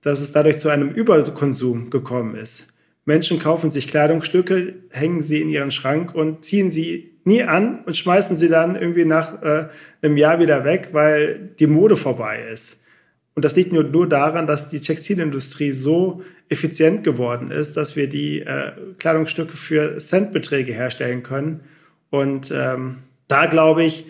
dass 0.01 0.21
es 0.21 0.31
dadurch 0.31 0.59
zu 0.59 0.69
einem 0.69 0.91
Überkonsum 0.91 1.89
gekommen 1.89 2.35
ist. 2.35 2.67
Menschen 3.05 3.39
kaufen 3.39 3.71
sich 3.71 3.88
Kleidungsstücke, 3.88 4.75
hängen 4.91 5.23
sie 5.23 5.41
in 5.41 5.50
ihren 5.50 5.71
Schrank 5.71 6.13
und 6.13 6.45
ziehen 6.45 6.69
sie 6.69 7.17
nie 7.23 7.41
an 7.41 7.83
und 7.85 7.97
schmeißen 7.97 8.35
sie 8.35 8.47
dann 8.47 8.75
irgendwie 8.75 9.05
nach 9.05 9.41
äh, 9.41 9.69
einem 10.03 10.17
Jahr 10.17 10.39
wieder 10.39 10.63
weg, 10.63 10.89
weil 10.91 11.50
die 11.59 11.67
Mode 11.67 11.95
vorbei 11.95 12.43
ist. 12.51 12.82
Und 13.35 13.45
das 13.45 13.55
liegt 13.55 13.73
nur, 13.73 13.83
nur 13.83 14.07
daran, 14.07 14.45
dass 14.45 14.69
die 14.69 14.79
Textilindustrie 14.79 15.71
so 15.71 16.21
effizient 16.49 17.03
geworden 17.03 17.49
ist, 17.49 17.77
dass 17.77 17.95
wir 17.95 18.07
die 18.07 18.41
äh, 18.41 18.73
Kleidungsstücke 18.99 19.57
für 19.57 19.97
Centbeträge 19.97 20.73
herstellen 20.73 21.23
können. 21.23 21.61
Und 22.11 22.51
ähm, 22.55 22.97
da 23.27 23.47
glaube 23.47 23.83
ich, 23.83 24.05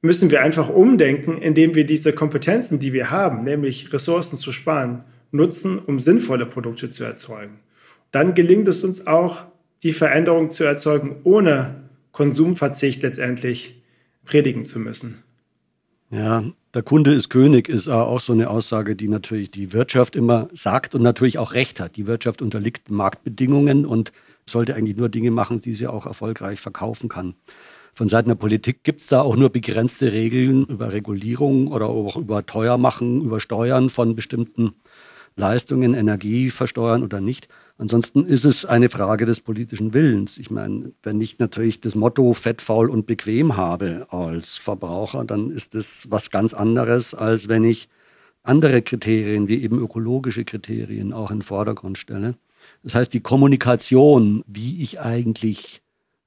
müssen 0.00 0.30
wir 0.30 0.42
einfach 0.42 0.68
umdenken, 0.68 1.38
indem 1.38 1.74
wir 1.74 1.84
diese 1.84 2.12
Kompetenzen, 2.12 2.78
die 2.78 2.92
wir 2.92 3.10
haben, 3.10 3.42
nämlich 3.42 3.92
Ressourcen 3.92 4.36
zu 4.36 4.52
sparen, 4.52 5.04
nutzen, 5.32 5.78
um 5.78 5.98
sinnvolle 5.98 6.46
Produkte 6.46 6.88
zu 6.88 7.04
erzeugen. 7.04 7.58
Dann 8.10 8.34
gelingt 8.34 8.68
es 8.68 8.84
uns 8.84 9.06
auch, 9.06 9.46
die 9.82 9.92
Veränderung 9.92 10.50
zu 10.50 10.64
erzeugen, 10.64 11.16
ohne 11.24 11.88
Konsumverzicht 12.12 13.02
letztendlich 13.02 13.82
predigen 14.24 14.64
zu 14.64 14.78
müssen. 14.78 15.22
Ja, 16.10 16.44
der 16.74 16.82
Kunde 16.82 17.12
ist 17.12 17.28
König 17.28 17.68
ist 17.68 17.88
auch 17.88 18.20
so 18.20 18.32
eine 18.32 18.48
Aussage, 18.48 18.96
die 18.96 19.08
natürlich 19.08 19.50
die 19.50 19.72
Wirtschaft 19.72 20.16
immer 20.16 20.48
sagt 20.52 20.94
und 20.94 21.02
natürlich 21.02 21.38
auch 21.38 21.52
recht 21.52 21.80
hat. 21.80 21.96
Die 21.96 22.06
Wirtschaft 22.06 22.40
unterliegt 22.40 22.90
Marktbedingungen 22.90 23.84
und 23.84 24.12
sollte 24.46 24.74
eigentlich 24.74 24.96
nur 24.96 25.08
Dinge 25.08 25.30
machen, 25.30 25.60
die 25.60 25.74
sie 25.74 25.86
auch 25.86 26.06
erfolgreich 26.06 26.60
verkaufen 26.60 27.08
kann. 27.08 27.34
Von 27.94 28.08
Seiten 28.08 28.30
der 28.30 28.36
Politik 28.36 28.84
gibt 28.84 29.02
es 29.02 29.08
da 29.08 29.20
auch 29.20 29.36
nur 29.36 29.50
begrenzte 29.50 30.12
Regeln 30.12 30.64
über 30.64 30.92
Regulierung 30.92 31.68
oder 31.68 31.88
auch 31.88 32.16
über 32.16 32.46
Teuermachen, 32.46 33.20
über 33.20 33.38
Steuern 33.38 33.90
von 33.90 34.14
bestimmten 34.14 34.72
Leistungen, 35.36 35.94
Energie 35.94 36.50
versteuern 36.50 37.02
oder 37.02 37.20
nicht. 37.20 37.48
Ansonsten 37.78 38.26
ist 38.26 38.44
es 38.44 38.64
eine 38.64 38.88
Frage 38.88 39.26
des 39.26 39.40
politischen 39.40 39.94
Willens. 39.94 40.38
Ich 40.38 40.50
meine, 40.50 40.92
wenn 41.02 41.20
ich 41.20 41.38
natürlich 41.38 41.80
das 41.80 41.94
Motto 41.94 42.32
fett, 42.32 42.60
faul 42.60 42.90
und 42.90 43.06
bequem 43.06 43.56
habe 43.56 44.06
als 44.10 44.56
Verbraucher, 44.56 45.24
dann 45.24 45.50
ist 45.50 45.74
das 45.74 46.10
was 46.10 46.30
ganz 46.30 46.54
anderes, 46.54 47.14
als 47.14 47.48
wenn 47.48 47.64
ich 47.64 47.88
andere 48.42 48.82
Kriterien 48.82 49.48
wie 49.48 49.62
eben 49.62 49.78
ökologische 49.78 50.44
Kriterien 50.44 51.12
auch 51.12 51.30
in 51.30 51.38
den 51.38 51.42
Vordergrund 51.42 51.98
stelle. 51.98 52.34
Das 52.82 52.94
heißt, 52.94 53.12
die 53.12 53.20
Kommunikation, 53.20 54.44
wie 54.46 54.82
ich 54.82 55.00
eigentlich 55.00 55.82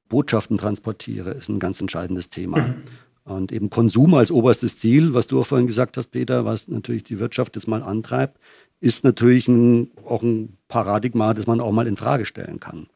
Botschaften 0.09 0.57
transportiere, 0.57 1.31
ist 1.31 1.49
ein 1.49 1.59
ganz 1.59 1.81
entscheidendes 1.81 2.29
Thema. 2.29 2.75
Und 3.25 3.51
eben 3.51 3.71
Konsum 3.71 4.13
als 4.13 4.31
oberstes 4.31 4.77
Ziel, 4.77 5.15
was 5.15 5.25
du 5.27 5.39
auch 5.39 5.47
vorhin 5.47 5.67
gesagt 5.67 5.97
hast, 5.97 6.11
Peter, 6.11 6.45
was 6.45 6.67
natürlich 6.67 7.03
die 7.03 7.19
Wirtschaft 7.19 7.55
jetzt 7.55 7.67
mal 7.67 7.81
antreibt, 7.81 8.39
ist 8.81 9.03
natürlich 9.03 9.47
ein, 9.47 9.89
auch 10.05 10.21
ein 10.21 10.57
Paradigma, 10.67 11.33
das 11.33 11.47
man 11.47 11.59
auch 11.59 11.71
mal 11.71 11.87
in 11.87 11.97
Frage 11.97 12.25
stellen 12.25 12.59
kann. 12.59 12.87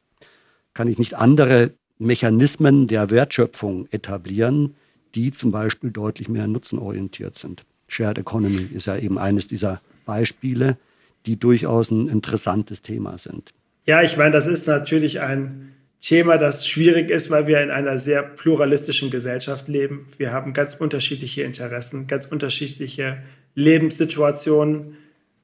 Kann 0.76 0.88
ich 0.88 1.00
nicht 1.00 1.16
andere 1.16 1.72
Mechanismen 1.98 2.86
der 2.86 3.10
Wertschöpfung 3.10 3.88
etablieren, 3.90 4.76
die 5.16 5.32
zum 5.32 5.52
Beispiel 5.52 5.90
deutlich 5.90 6.30
mehr 6.30 6.48
nutzenorientiert 6.48 7.34
sind? 7.36 7.66
Shared 7.88 8.20
Economy 8.20 8.68
ist 8.74 8.86
ja 8.86 8.98
eben 8.98 9.18
eines 9.18 9.48
dieser 9.48 9.82
Beispiele, 10.06 10.78
die 11.26 11.38
durchaus 11.38 11.90
ein 11.90 12.08
interessantes 12.08 12.84
Thema 12.84 13.18
sind. 13.18 13.52
Ja, 13.88 14.04
ich 14.04 14.16
meine, 14.16 14.32
das 14.32 14.46
ist 14.46 14.68
natürlich 14.68 15.22
ein 15.22 15.74
Thema, 16.00 16.38
das 16.38 16.68
schwierig 16.68 17.10
ist, 17.10 17.29
weil 17.29 17.48
wir 17.48 17.62
in 17.62 17.72
einer 17.72 18.00
sehr 18.00 18.24
pluralistischen 18.24 19.10
Gesellschaft 19.12 19.68
leben. 19.68 20.08
Wir 20.18 20.32
haben 20.32 20.53
ganz 20.53 20.75
unterschiedliche 20.75 21.44
Interessen, 21.44 22.08
ganz 22.08 22.25
unterschiedliche 22.25 23.22
Lebenssituationen. 23.56 24.98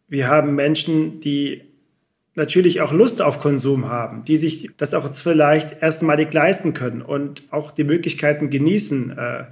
Wir 0.08 0.30
haben 0.30 0.56
Menschen, 0.56 1.20
die 1.20 1.64
natürlich 2.36 2.82
auch 2.82 2.92
Lust 2.92 3.22
auf 3.22 3.40
Konsum 3.40 3.90
haben, 3.90 4.24
die 4.24 4.38
sich 4.38 4.70
das 4.78 4.94
auch 4.94 5.12
vielleicht 5.12 5.82
erstmalig 5.82 6.34
leisten 6.34 6.74
können 6.74 7.02
und 7.02 7.44
auch 7.52 7.72
die 7.72 7.84
Möglichkeiten 7.84 8.50
genießen. 8.50 9.18
Äh, 9.18 9.46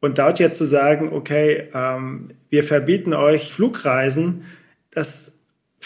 und 0.00 0.18
dort 0.18 0.38
jetzt 0.38 0.58
zu 0.58 0.66
sagen, 0.66 1.12
okay, 1.12 1.68
ähm, 1.74 2.30
wir 2.50 2.62
verbieten 2.62 3.14
euch 3.14 3.52
Flugreisen, 3.52 4.44
das 4.90 5.35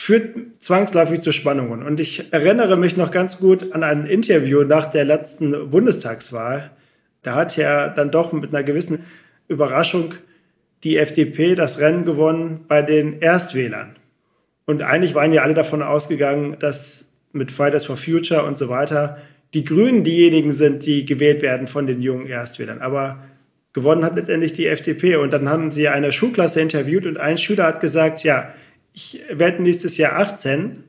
führt 0.01 0.35
zwangsläufig 0.61 1.21
zu 1.21 1.31
Spannungen. 1.31 1.83
Und 1.83 2.01
ich 2.01 2.33
erinnere 2.33 2.79
mich 2.79 2.97
noch 2.97 3.11
ganz 3.11 3.39
gut 3.39 3.73
an 3.73 3.83
ein 3.83 4.07
Interview 4.07 4.65
nach 4.65 4.87
der 4.87 5.05
letzten 5.05 5.71
Bundestagswahl. 5.71 6.71
Da 7.21 7.35
hat 7.35 7.59
ja 7.59 7.89
dann 7.89 8.11
doch 8.11 8.33
mit 8.33 8.55
einer 8.55 8.63
gewissen 8.63 9.05
Überraschung 9.47 10.15
die 10.85 10.97
FDP 10.97 11.55
das 11.55 11.81
Rennen 11.81 12.07
gewonnen 12.07 12.65
bei 12.67 12.81
den 12.81 13.21
Erstwählern. 13.21 13.97
Und 14.65 14.81
eigentlich 14.81 15.15
waren 15.15 15.35
ja 15.35 15.43
alle 15.43 15.53
davon 15.53 15.83
ausgegangen, 15.83 16.57
dass 16.59 17.11
mit 17.33 17.51
Fridays 17.51 17.85
for 17.85 17.99
Future 17.99 18.45
und 18.45 18.57
so 18.57 18.71
weiter 18.71 19.19
die 19.53 19.65
Grünen 19.65 20.03
diejenigen 20.03 20.53
sind, 20.53 20.87
die 20.87 21.05
gewählt 21.05 21.43
werden 21.43 21.67
von 21.67 21.87
den 21.87 22.01
jungen 22.01 22.27
Erstwählern. 22.27 22.81
Aber 22.81 23.23
gewonnen 23.75 24.05
hat 24.05 24.17
letztendlich 24.17 24.55
die 24.55 24.67
FDP. 24.67 25.17
Und 25.17 25.33
dann 25.33 25.51
haben 25.51 25.71
sie 25.71 25.89
eine 25.89 26.11
Schulklasse 26.11 26.63
interviewt 26.63 27.05
und 27.05 27.19
ein 27.19 27.37
Schüler 27.37 27.65
hat 27.65 27.81
gesagt, 27.81 28.25
ja, 28.25 28.55
ich 28.93 29.23
werde 29.31 29.63
nächstes 29.63 29.97
Jahr 29.97 30.17
18, 30.17 30.85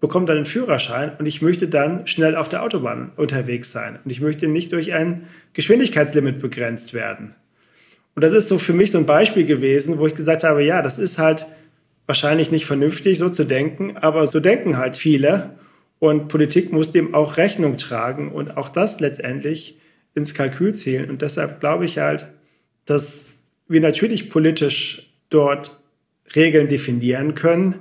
bekomme 0.00 0.26
dann 0.26 0.36
einen 0.36 0.46
Führerschein 0.46 1.12
und 1.18 1.26
ich 1.26 1.42
möchte 1.42 1.68
dann 1.68 2.06
schnell 2.06 2.36
auf 2.36 2.48
der 2.48 2.62
Autobahn 2.62 3.12
unterwegs 3.16 3.72
sein. 3.72 3.98
Und 4.04 4.10
ich 4.10 4.20
möchte 4.20 4.48
nicht 4.48 4.72
durch 4.72 4.92
ein 4.92 5.26
Geschwindigkeitslimit 5.54 6.38
begrenzt 6.38 6.94
werden. 6.94 7.34
Und 8.14 8.22
das 8.22 8.32
ist 8.32 8.48
so 8.48 8.58
für 8.58 8.72
mich 8.72 8.90
so 8.90 8.98
ein 8.98 9.06
Beispiel 9.06 9.46
gewesen, 9.46 9.98
wo 9.98 10.06
ich 10.06 10.14
gesagt 10.14 10.44
habe, 10.44 10.64
ja, 10.64 10.82
das 10.82 10.98
ist 10.98 11.18
halt 11.18 11.46
wahrscheinlich 12.06 12.50
nicht 12.50 12.66
vernünftig, 12.66 13.18
so 13.18 13.28
zu 13.28 13.44
denken, 13.44 13.96
aber 13.96 14.26
so 14.26 14.40
denken 14.40 14.78
halt 14.78 14.96
viele. 14.96 15.50
Und 15.98 16.28
Politik 16.28 16.72
muss 16.72 16.92
dem 16.92 17.14
auch 17.14 17.36
Rechnung 17.36 17.76
tragen 17.76 18.32
und 18.32 18.56
auch 18.56 18.68
das 18.68 19.00
letztendlich 19.00 19.78
ins 20.14 20.34
Kalkül 20.34 20.74
zählen. 20.74 21.10
Und 21.10 21.22
deshalb 21.22 21.60
glaube 21.60 21.84
ich 21.84 21.98
halt, 21.98 22.28
dass 22.86 23.44
wir 23.68 23.80
natürlich 23.80 24.30
politisch 24.30 25.12
dort 25.28 25.77
Regeln 26.34 26.68
definieren 26.68 27.34
können. 27.34 27.76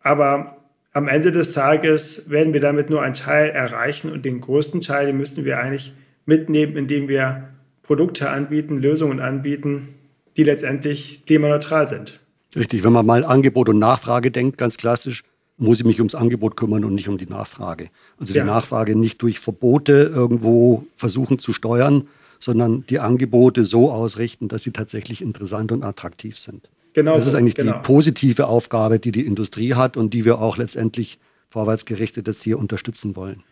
Aber 0.00 0.58
am 0.92 1.08
Ende 1.08 1.30
des 1.30 1.52
Tages 1.52 2.30
werden 2.30 2.52
wir 2.52 2.60
damit 2.60 2.90
nur 2.90 3.02
einen 3.02 3.14
Teil 3.14 3.50
erreichen 3.50 4.12
und 4.12 4.24
den 4.24 4.40
größten 4.40 4.80
Teil 4.80 5.06
den 5.06 5.16
müssen 5.16 5.44
wir 5.44 5.58
eigentlich 5.58 5.92
mitnehmen, 6.26 6.76
indem 6.76 7.08
wir 7.08 7.48
Produkte 7.82 8.30
anbieten, 8.30 8.78
Lösungen 8.78 9.20
anbieten, 9.20 9.88
die 10.36 10.44
letztendlich 10.44 11.26
klimaneutral 11.26 11.86
sind. 11.86 12.20
Richtig, 12.56 12.84
wenn 12.84 12.92
man 12.92 13.04
mal 13.04 13.24
Angebot 13.24 13.68
und 13.68 13.78
Nachfrage 13.78 14.30
denkt, 14.30 14.58
ganz 14.58 14.76
klassisch, 14.76 15.22
muss 15.56 15.80
ich 15.80 15.84
mich 15.84 16.00
ums 16.00 16.14
Angebot 16.14 16.56
kümmern 16.56 16.84
und 16.84 16.94
nicht 16.94 17.08
um 17.08 17.18
die 17.18 17.26
Nachfrage. 17.26 17.90
Also 18.18 18.32
die 18.32 18.38
ja. 18.38 18.44
Nachfrage 18.44 18.96
nicht 18.96 19.22
durch 19.22 19.38
Verbote 19.38 20.10
irgendwo 20.14 20.86
versuchen 20.96 21.38
zu 21.38 21.52
steuern, 21.52 22.08
sondern 22.38 22.84
die 22.86 22.98
Angebote 22.98 23.64
so 23.64 23.90
ausrichten, 23.90 24.48
dass 24.48 24.62
sie 24.62 24.72
tatsächlich 24.72 25.22
interessant 25.22 25.72
und 25.72 25.82
attraktiv 25.82 26.38
sind. 26.38 26.68
Genau 26.94 27.14
das 27.14 27.26
ist 27.26 27.34
eigentlich 27.34 27.56
genau. 27.56 27.72
die 27.72 27.78
positive 27.80 28.46
Aufgabe, 28.46 28.98
die 28.98 29.12
die 29.12 29.26
Industrie 29.26 29.74
hat 29.74 29.96
und 29.96 30.14
die 30.14 30.24
wir 30.24 30.38
auch 30.38 30.56
letztendlich 30.56 31.18
vorwärtsgerichtet 31.48 32.26
jetzt 32.26 32.42
hier 32.42 32.58
unterstützen 32.58 33.16
wollen. 33.16 33.42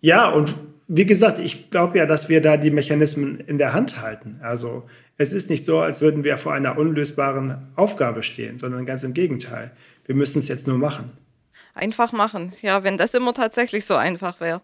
Ja, 0.00 0.28
und 0.30 0.54
wie 0.86 1.06
gesagt, 1.06 1.38
ich 1.38 1.70
glaube 1.70 1.98
ja, 1.98 2.06
dass 2.06 2.28
wir 2.28 2.40
da 2.40 2.56
die 2.56 2.70
Mechanismen 2.70 3.40
in 3.40 3.58
der 3.58 3.72
Hand 3.72 4.00
halten. 4.00 4.40
Also 4.42 4.84
es 5.16 5.32
ist 5.32 5.50
nicht 5.50 5.64
so, 5.64 5.80
als 5.80 6.00
würden 6.00 6.24
wir 6.24 6.38
vor 6.38 6.52
einer 6.52 6.78
unlösbaren 6.78 7.68
Aufgabe 7.76 8.22
stehen, 8.22 8.58
sondern 8.58 8.86
ganz 8.86 9.04
im 9.04 9.14
Gegenteil. 9.14 9.72
Wir 10.06 10.14
müssen 10.14 10.38
es 10.38 10.48
jetzt 10.48 10.66
nur 10.66 10.78
machen. 10.78 11.10
Einfach 11.74 12.12
machen. 12.12 12.52
Ja, 12.62 12.84
wenn 12.84 12.96
das 12.96 13.14
immer 13.14 13.34
tatsächlich 13.34 13.84
so 13.84 13.94
einfach 13.94 14.40
wäre. 14.40 14.62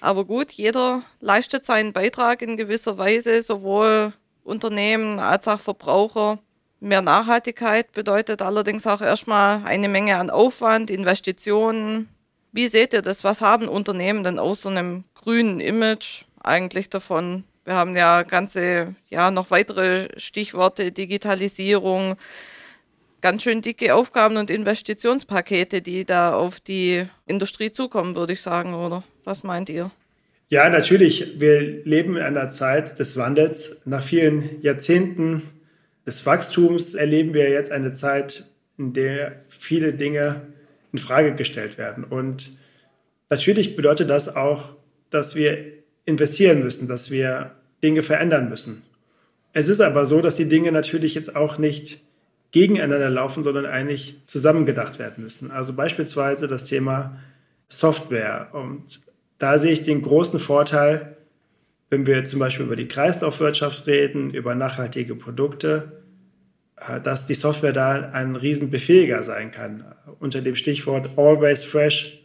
Aber 0.00 0.24
gut, 0.24 0.50
jeder 0.52 1.02
leistet 1.20 1.64
seinen 1.64 1.92
Beitrag 1.92 2.42
in 2.42 2.56
gewisser 2.56 2.98
Weise, 2.98 3.40
sowohl 3.42 4.12
Unternehmen 4.42 5.20
als 5.20 5.46
auch 5.46 5.60
Verbraucher. 5.60 6.38
Mehr 6.84 7.00
Nachhaltigkeit 7.00 7.92
bedeutet 7.92 8.42
allerdings 8.42 8.88
auch 8.88 9.00
erstmal 9.00 9.62
eine 9.64 9.88
Menge 9.88 10.16
an 10.16 10.30
Aufwand, 10.30 10.90
Investitionen. 10.90 12.08
Wie 12.50 12.66
seht 12.66 12.92
ihr 12.92 13.02
das? 13.02 13.22
Was 13.22 13.40
haben 13.40 13.68
Unternehmen 13.68 14.24
denn 14.24 14.40
außer 14.40 14.68
einem 14.68 15.04
grünen 15.14 15.60
Image 15.60 16.24
eigentlich 16.42 16.90
davon? 16.90 17.44
Wir 17.64 17.74
haben 17.74 17.96
ja 17.96 18.24
ganze, 18.24 18.96
ja, 19.10 19.30
noch 19.30 19.52
weitere 19.52 20.08
Stichworte, 20.16 20.90
Digitalisierung, 20.90 22.16
ganz 23.20 23.44
schön 23.44 23.62
dicke 23.62 23.94
Aufgaben 23.94 24.36
und 24.36 24.50
Investitionspakete, 24.50 25.82
die 25.82 26.04
da 26.04 26.34
auf 26.34 26.58
die 26.58 27.06
Industrie 27.28 27.70
zukommen, 27.70 28.16
würde 28.16 28.32
ich 28.32 28.40
sagen, 28.40 28.74
oder? 28.74 29.04
Was 29.22 29.44
meint 29.44 29.70
ihr? 29.70 29.92
Ja, 30.48 30.68
natürlich. 30.68 31.38
Wir 31.38 31.60
leben 31.84 32.16
in 32.16 32.24
einer 32.24 32.48
Zeit 32.48 32.98
des 32.98 33.16
Wandels. 33.16 33.82
Nach 33.84 34.02
vielen 34.02 34.60
Jahrzehnten 34.62 35.48
des 36.06 36.24
Wachstums 36.26 36.94
erleben 36.94 37.34
wir 37.34 37.50
jetzt 37.50 37.70
eine 37.70 37.92
Zeit, 37.92 38.46
in 38.78 38.92
der 38.92 39.42
viele 39.48 39.92
Dinge 39.92 40.42
in 40.92 40.98
Frage 40.98 41.34
gestellt 41.34 41.78
werden. 41.78 42.04
Und 42.04 42.52
natürlich 43.30 43.76
bedeutet 43.76 44.10
das 44.10 44.34
auch, 44.34 44.76
dass 45.10 45.34
wir 45.34 45.64
investieren 46.04 46.62
müssen, 46.62 46.88
dass 46.88 47.10
wir 47.10 47.52
Dinge 47.82 48.02
verändern 48.02 48.48
müssen. 48.48 48.82
Es 49.52 49.68
ist 49.68 49.80
aber 49.80 50.06
so, 50.06 50.20
dass 50.20 50.36
die 50.36 50.48
Dinge 50.48 50.72
natürlich 50.72 51.14
jetzt 51.14 51.36
auch 51.36 51.58
nicht 51.58 52.00
gegeneinander 52.52 53.10
laufen, 53.10 53.42
sondern 53.42 53.66
eigentlich 53.66 54.16
zusammengedacht 54.26 54.98
werden 54.98 55.22
müssen. 55.22 55.50
Also 55.50 55.72
beispielsweise 55.72 56.48
das 56.48 56.64
Thema 56.64 57.18
Software. 57.68 58.48
Und 58.52 59.00
da 59.38 59.58
sehe 59.58 59.72
ich 59.72 59.82
den 59.82 60.02
großen 60.02 60.38
Vorteil, 60.38 61.16
wenn 61.92 62.06
wir 62.06 62.24
zum 62.24 62.40
Beispiel 62.40 62.66
über 62.66 62.76
die 62.76 62.88
Kreislaufwirtschaft 62.88 63.86
reden, 63.86 64.30
über 64.30 64.54
nachhaltige 64.54 65.14
Produkte, 65.14 66.02
äh, 66.76 67.00
dass 67.00 67.26
die 67.26 67.34
Software 67.34 67.72
da 67.72 68.10
ein 68.12 68.34
Riesenbefähiger 68.34 69.22
sein 69.22 69.52
kann. 69.52 69.84
Unter 70.18 70.40
dem 70.40 70.56
Stichwort 70.56 71.10
Always 71.16 71.64
Fresh 71.64 72.22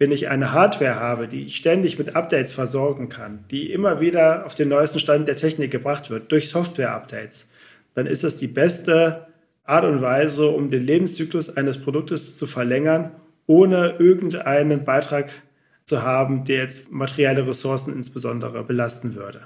wenn 0.00 0.12
ich 0.12 0.30
eine 0.30 0.52
Hardware 0.52 0.98
habe, 0.98 1.28
die 1.28 1.44
ich 1.44 1.56
ständig 1.56 1.98
mit 1.98 2.16
Updates 2.16 2.54
versorgen 2.54 3.10
kann, 3.10 3.44
die 3.50 3.70
immer 3.70 4.00
wieder 4.00 4.46
auf 4.46 4.54
den 4.54 4.70
neuesten 4.70 4.98
Stand 4.98 5.28
der 5.28 5.36
Technik 5.36 5.70
gebracht 5.70 6.08
wird 6.08 6.32
durch 6.32 6.48
Software-Updates, 6.48 7.50
dann 7.92 8.06
ist 8.06 8.24
das 8.24 8.38
die 8.38 8.46
beste 8.46 9.26
Art 9.64 9.84
und 9.84 10.00
Weise, 10.00 10.48
um 10.48 10.70
den 10.70 10.86
Lebenszyklus 10.86 11.54
eines 11.54 11.76
Produktes 11.76 12.38
zu 12.38 12.46
verlängern, 12.46 13.10
ohne 13.46 13.96
irgendeinen 13.98 14.84
Beitrag 14.84 15.32
zu 15.90 16.02
haben, 16.02 16.44
der 16.44 16.58
jetzt 16.58 16.90
materielle 16.92 17.46
Ressourcen 17.46 17.92
insbesondere 17.92 18.62
belasten 18.64 19.16
würde. 19.16 19.42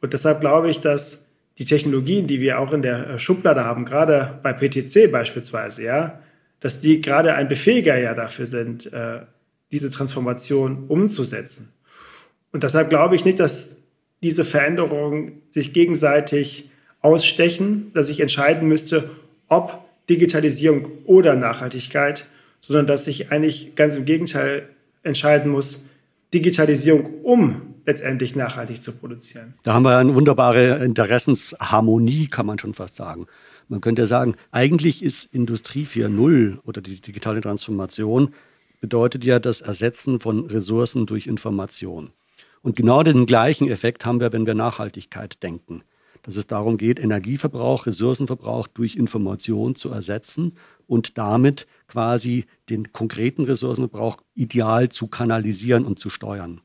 Und 0.00 0.12
deshalb 0.12 0.40
glaube 0.40 0.70
ich, 0.70 0.80
dass 0.80 1.24
die 1.58 1.64
Technologien, 1.64 2.28
die 2.28 2.40
wir 2.40 2.60
auch 2.60 2.72
in 2.72 2.82
der 2.82 3.18
Schublade 3.18 3.64
haben, 3.64 3.84
gerade 3.84 4.38
bei 4.44 4.52
PTC 4.52 5.10
beispielsweise, 5.10 5.82
ja, 5.82 6.20
dass 6.60 6.78
die 6.78 7.00
gerade 7.00 7.34
ein 7.34 7.48
Befähiger 7.48 7.98
ja 7.98 8.14
dafür 8.14 8.46
sind, 8.46 8.92
äh, 8.92 9.20
diese 9.72 9.90
Transformation 9.90 10.84
umzusetzen. 10.86 11.72
Und 12.52 12.62
deshalb 12.62 12.88
glaube 12.88 13.16
ich 13.16 13.24
nicht, 13.24 13.40
dass 13.40 13.78
diese 14.22 14.44
Veränderungen 14.44 15.42
sich 15.50 15.72
gegenseitig 15.72 16.70
ausstechen, 17.00 17.90
dass 17.94 18.08
ich 18.08 18.20
entscheiden 18.20 18.68
müsste, 18.68 19.10
ob 19.48 19.84
Digitalisierung 20.08 20.88
oder 21.04 21.34
Nachhaltigkeit, 21.34 22.26
sondern 22.60 22.86
dass 22.86 23.08
ich 23.08 23.32
eigentlich 23.32 23.74
ganz 23.74 23.96
im 23.96 24.04
Gegenteil 24.04 24.68
entscheiden 25.02 25.50
muss, 25.50 25.82
Digitalisierung, 26.34 27.22
um 27.22 27.74
letztendlich 27.86 28.36
nachhaltig 28.36 28.82
zu 28.82 28.92
produzieren. 28.92 29.54
Da 29.62 29.72
haben 29.72 29.84
wir 29.84 29.96
eine 29.96 30.14
wunderbare 30.14 30.84
Interessensharmonie, 30.84 32.26
kann 32.26 32.44
man 32.44 32.58
schon 32.58 32.74
fast 32.74 32.96
sagen. 32.96 33.26
Man 33.68 33.80
könnte 33.80 34.06
sagen, 34.06 34.34
eigentlich 34.50 35.02
ist 35.02 35.32
Industrie 35.32 35.84
4.0 35.84 36.58
oder 36.64 36.80
die 36.80 37.00
digitale 37.00 37.40
Transformation 37.40 38.34
bedeutet 38.80 39.24
ja 39.24 39.38
das 39.38 39.60
Ersetzen 39.60 40.20
von 40.20 40.46
Ressourcen 40.46 41.06
durch 41.06 41.26
Information. 41.26 42.10
Und 42.62 42.76
genau 42.76 43.02
den 43.02 43.26
gleichen 43.26 43.68
Effekt 43.68 44.04
haben 44.04 44.20
wir, 44.20 44.32
wenn 44.32 44.46
wir 44.46 44.54
Nachhaltigkeit 44.54 45.42
denken. 45.42 45.82
Dass 46.22 46.36
es 46.36 46.46
darum 46.46 46.76
geht, 46.76 47.00
Energieverbrauch, 47.00 47.86
Ressourcenverbrauch 47.86 48.66
durch 48.66 48.96
Information 48.96 49.74
zu 49.74 49.90
ersetzen 49.90 50.52
und 50.86 51.16
damit 51.16 51.66
quasi 51.88 52.44
den 52.68 52.92
konkreten 52.92 53.44
Ressourcenverbrauch 53.44 54.18
ideal 54.34 54.88
zu 54.90 55.08
kanalisieren 55.08 55.84
und 55.84 55.98
zu 55.98 56.10
steuern. 56.10 56.60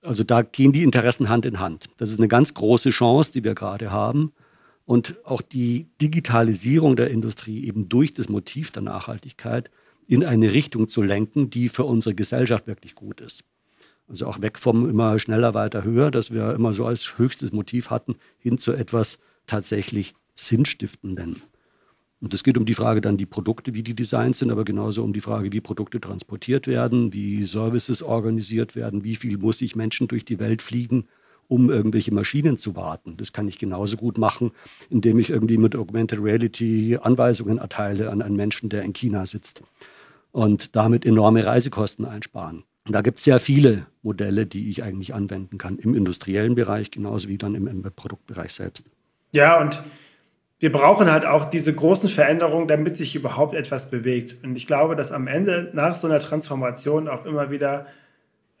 Also 0.00 0.24
da 0.24 0.42
gehen 0.42 0.72
die 0.72 0.82
Interessen 0.82 1.28
Hand 1.28 1.44
in 1.44 1.60
Hand. 1.60 1.86
Das 1.96 2.10
ist 2.10 2.18
eine 2.18 2.28
ganz 2.28 2.54
große 2.54 2.90
Chance, 2.90 3.32
die 3.32 3.44
wir 3.44 3.54
gerade 3.54 3.90
haben. 3.90 4.32
Und 4.84 5.16
auch 5.24 5.42
die 5.42 5.88
Digitalisierung 6.00 6.96
der 6.96 7.10
Industrie 7.10 7.64
eben 7.64 7.88
durch 7.88 8.14
das 8.14 8.28
Motiv 8.28 8.72
der 8.72 8.82
Nachhaltigkeit 8.82 9.70
in 10.08 10.24
eine 10.24 10.52
Richtung 10.52 10.88
zu 10.88 11.02
lenken, 11.02 11.50
die 11.50 11.68
für 11.68 11.84
unsere 11.84 12.14
Gesellschaft 12.14 12.66
wirklich 12.66 12.96
gut 12.96 13.20
ist. 13.20 13.44
Also 14.08 14.26
auch 14.26 14.42
weg 14.42 14.58
vom 14.58 14.90
immer 14.90 15.18
schneller, 15.20 15.54
weiter, 15.54 15.84
höher, 15.84 16.10
das 16.10 16.32
wir 16.32 16.52
immer 16.52 16.74
so 16.74 16.84
als 16.84 17.16
höchstes 17.16 17.52
Motiv 17.52 17.90
hatten, 17.90 18.16
hin 18.38 18.58
zu 18.58 18.72
etwas 18.72 19.20
tatsächlich 19.46 20.14
Sinnstiftenden. 20.34 21.42
Und 22.22 22.32
es 22.32 22.44
geht 22.44 22.56
um 22.56 22.64
die 22.64 22.74
Frage 22.74 23.00
dann 23.00 23.16
die 23.16 23.26
Produkte, 23.26 23.74
wie 23.74 23.82
die 23.82 23.94
designt 23.94 24.36
sind, 24.36 24.52
aber 24.52 24.64
genauso 24.64 25.02
um 25.02 25.12
die 25.12 25.20
Frage, 25.20 25.52
wie 25.52 25.60
Produkte 25.60 26.00
transportiert 26.00 26.68
werden, 26.68 27.12
wie 27.12 27.42
Services 27.42 28.00
organisiert 28.00 28.76
werden, 28.76 29.02
wie 29.02 29.16
viel 29.16 29.38
muss 29.38 29.60
ich 29.60 29.74
Menschen 29.74 30.06
durch 30.06 30.24
die 30.24 30.38
Welt 30.38 30.62
fliegen, 30.62 31.08
um 31.48 31.68
irgendwelche 31.68 32.14
Maschinen 32.14 32.58
zu 32.58 32.76
warten. 32.76 33.16
Das 33.16 33.32
kann 33.32 33.48
ich 33.48 33.58
genauso 33.58 33.96
gut 33.96 34.18
machen, 34.18 34.52
indem 34.88 35.18
ich 35.18 35.30
irgendwie 35.30 35.58
mit 35.58 35.74
Augmented 35.74 36.22
Reality 36.22 36.96
Anweisungen 37.02 37.58
erteile 37.58 38.10
an 38.10 38.22
einen 38.22 38.36
Menschen, 38.36 38.68
der 38.68 38.84
in 38.84 38.92
China 38.92 39.26
sitzt 39.26 39.60
und 40.30 40.76
damit 40.76 41.04
enorme 41.04 41.44
Reisekosten 41.44 42.04
einsparen. 42.04 42.62
Und 42.86 42.92
da 42.92 43.00
gibt 43.00 43.18
es 43.18 43.24
sehr 43.24 43.40
viele 43.40 43.86
Modelle, 44.02 44.46
die 44.46 44.70
ich 44.70 44.84
eigentlich 44.84 45.12
anwenden 45.12 45.58
kann, 45.58 45.76
im 45.76 45.96
industriellen 45.96 46.54
Bereich 46.54 46.92
genauso 46.92 47.28
wie 47.28 47.38
dann 47.38 47.56
im 47.56 47.82
Produktbereich 47.82 48.52
selbst. 48.52 48.84
Ja, 49.32 49.60
und 49.60 49.82
wir 50.62 50.70
brauchen 50.70 51.10
halt 51.10 51.26
auch 51.26 51.46
diese 51.46 51.74
großen 51.74 52.08
Veränderungen, 52.08 52.68
damit 52.68 52.96
sich 52.96 53.16
überhaupt 53.16 53.56
etwas 53.56 53.90
bewegt. 53.90 54.36
Und 54.44 54.54
ich 54.54 54.68
glaube, 54.68 54.94
dass 54.94 55.10
am 55.10 55.26
Ende 55.26 55.70
nach 55.72 55.96
so 55.96 56.06
einer 56.06 56.20
Transformation 56.20 57.08
auch 57.08 57.26
immer 57.26 57.50
wieder, 57.50 57.86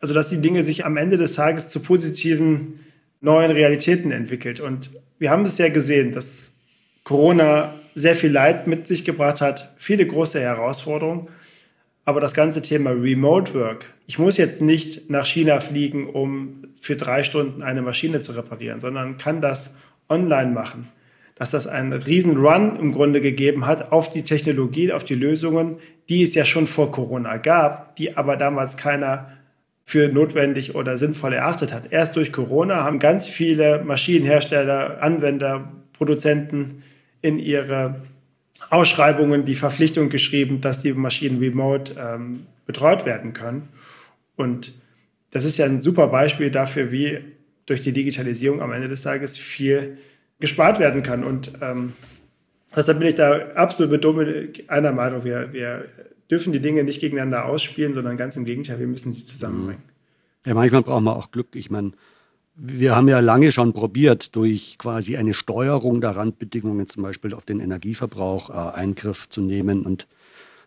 also 0.00 0.12
dass 0.12 0.28
die 0.28 0.40
Dinge 0.40 0.64
sich 0.64 0.84
am 0.84 0.96
Ende 0.96 1.16
des 1.16 1.34
Tages 1.34 1.68
zu 1.68 1.78
positiven 1.78 2.80
neuen 3.20 3.52
Realitäten 3.52 4.10
entwickelt. 4.10 4.58
Und 4.58 4.90
wir 5.20 5.30
haben 5.30 5.44
es 5.44 5.58
ja 5.58 5.68
gesehen, 5.68 6.10
dass 6.10 6.54
Corona 7.04 7.74
sehr 7.94 8.16
viel 8.16 8.32
Leid 8.32 8.66
mit 8.66 8.88
sich 8.88 9.04
gebracht 9.04 9.40
hat, 9.40 9.72
viele 9.76 10.04
große 10.04 10.40
Herausforderungen. 10.40 11.28
Aber 12.04 12.20
das 12.20 12.34
ganze 12.34 12.62
Thema 12.62 12.90
Remote 12.90 13.54
Work, 13.54 13.86
ich 14.08 14.18
muss 14.18 14.38
jetzt 14.38 14.60
nicht 14.60 15.08
nach 15.08 15.24
China 15.24 15.60
fliegen, 15.60 16.10
um 16.10 16.64
für 16.80 16.96
drei 16.96 17.22
Stunden 17.22 17.62
eine 17.62 17.80
Maschine 17.80 18.18
zu 18.18 18.32
reparieren, 18.32 18.80
sondern 18.80 19.18
kann 19.18 19.40
das 19.40 19.72
online 20.08 20.50
machen. 20.50 20.88
Dass 21.42 21.50
das 21.50 21.66
einen 21.66 21.92
riesen 21.92 22.36
Run 22.36 22.78
im 22.78 22.92
Grunde 22.92 23.20
gegeben 23.20 23.66
hat 23.66 23.90
auf 23.90 24.08
die 24.08 24.22
Technologie, 24.22 24.92
auf 24.92 25.02
die 25.02 25.16
Lösungen, 25.16 25.78
die 26.08 26.22
es 26.22 26.36
ja 26.36 26.44
schon 26.44 26.68
vor 26.68 26.92
Corona 26.92 27.36
gab, 27.36 27.96
die 27.96 28.16
aber 28.16 28.36
damals 28.36 28.76
keiner 28.76 29.32
für 29.84 30.06
notwendig 30.06 30.76
oder 30.76 30.98
sinnvoll 30.98 31.32
erachtet 31.32 31.72
hat. 31.72 31.90
Erst 31.90 32.14
durch 32.14 32.32
Corona 32.32 32.84
haben 32.84 33.00
ganz 33.00 33.26
viele 33.26 33.82
Maschinenhersteller, 33.82 35.02
Anwender, 35.02 35.72
Produzenten 35.94 36.84
in 37.22 37.40
ihre 37.40 38.02
Ausschreibungen 38.70 39.44
die 39.44 39.56
Verpflichtung 39.56 40.10
geschrieben, 40.10 40.60
dass 40.60 40.78
die 40.78 40.92
Maschinen 40.92 41.40
remote 41.40 41.94
ähm, 41.98 42.46
betreut 42.66 43.04
werden 43.04 43.32
können. 43.32 43.68
Und 44.36 44.74
das 45.32 45.44
ist 45.44 45.56
ja 45.56 45.66
ein 45.66 45.80
super 45.80 46.06
Beispiel 46.06 46.52
dafür, 46.52 46.92
wie 46.92 47.18
durch 47.66 47.80
die 47.80 47.92
Digitalisierung 47.92 48.62
am 48.62 48.70
Ende 48.70 48.86
des 48.86 49.02
Tages 49.02 49.36
viel 49.36 49.98
gespart 50.42 50.78
werden 50.78 51.02
kann. 51.02 51.24
Und 51.24 51.52
ähm, 51.62 51.94
deshalb 52.76 52.98
bin 52.98 53.08
ich 53.08 53.14
da 53.14 53.52
absolut 53.54 53.90
mit 53.90 54.04
Dominik 54.04 54.64
einer 54.68 54.92
Meinung. 54.92 55.24
Wir, 55.24 55.54
wir 55.54 55.86
dürfen 56.30 56.52
die 56.52 56.60
Dinge 56.60 56.84
nicht 56.84 57.00
gegeneinander 57.00 57.46
ausspielen, 57.46 57.94
sondern 57.94 58.18
ganz 58.18 58.36
im 58.36 58.44
Gegenteil, 58.44 58.78
wir 58.78 58.86
müssen 58.86 59.14
sie 59.14 59.24
zusammenbringen. 59.24 59.82
Ja, 60.44 60.52
manchmal 60.52 60.82
brauchen 60.82 61.04
wir 61.04 61.16
auch 61.16 61.30
Glück. 61.30 61.54
Ich 61.54 61.70
meine, 61.70 61.92
wir 62.54 62.94
haben 62.94 63.08
ja 63.08 63.20
lange 63.20 63.52
schon 63.52 63.72
probiert, 63.72 64.36
durch 64.36 64.76
quasi 64.76 65.16
eine 65.16 65.32
Steuerung 65.32 66.00
der 66.00 66.16
Randbedingungen, 66.16 66.86
zum 66.88 67.02
Beispiel 67.02 67.32
auf 67.32 67.46
den 67.46 67.60
Energieverbrauch, 67.60 68.50
äh, 68.50 68.76
Eingriff 68.76 69.28
zu 69.28 69.40
nehmen 69.40 69.86
und 69.86 70.06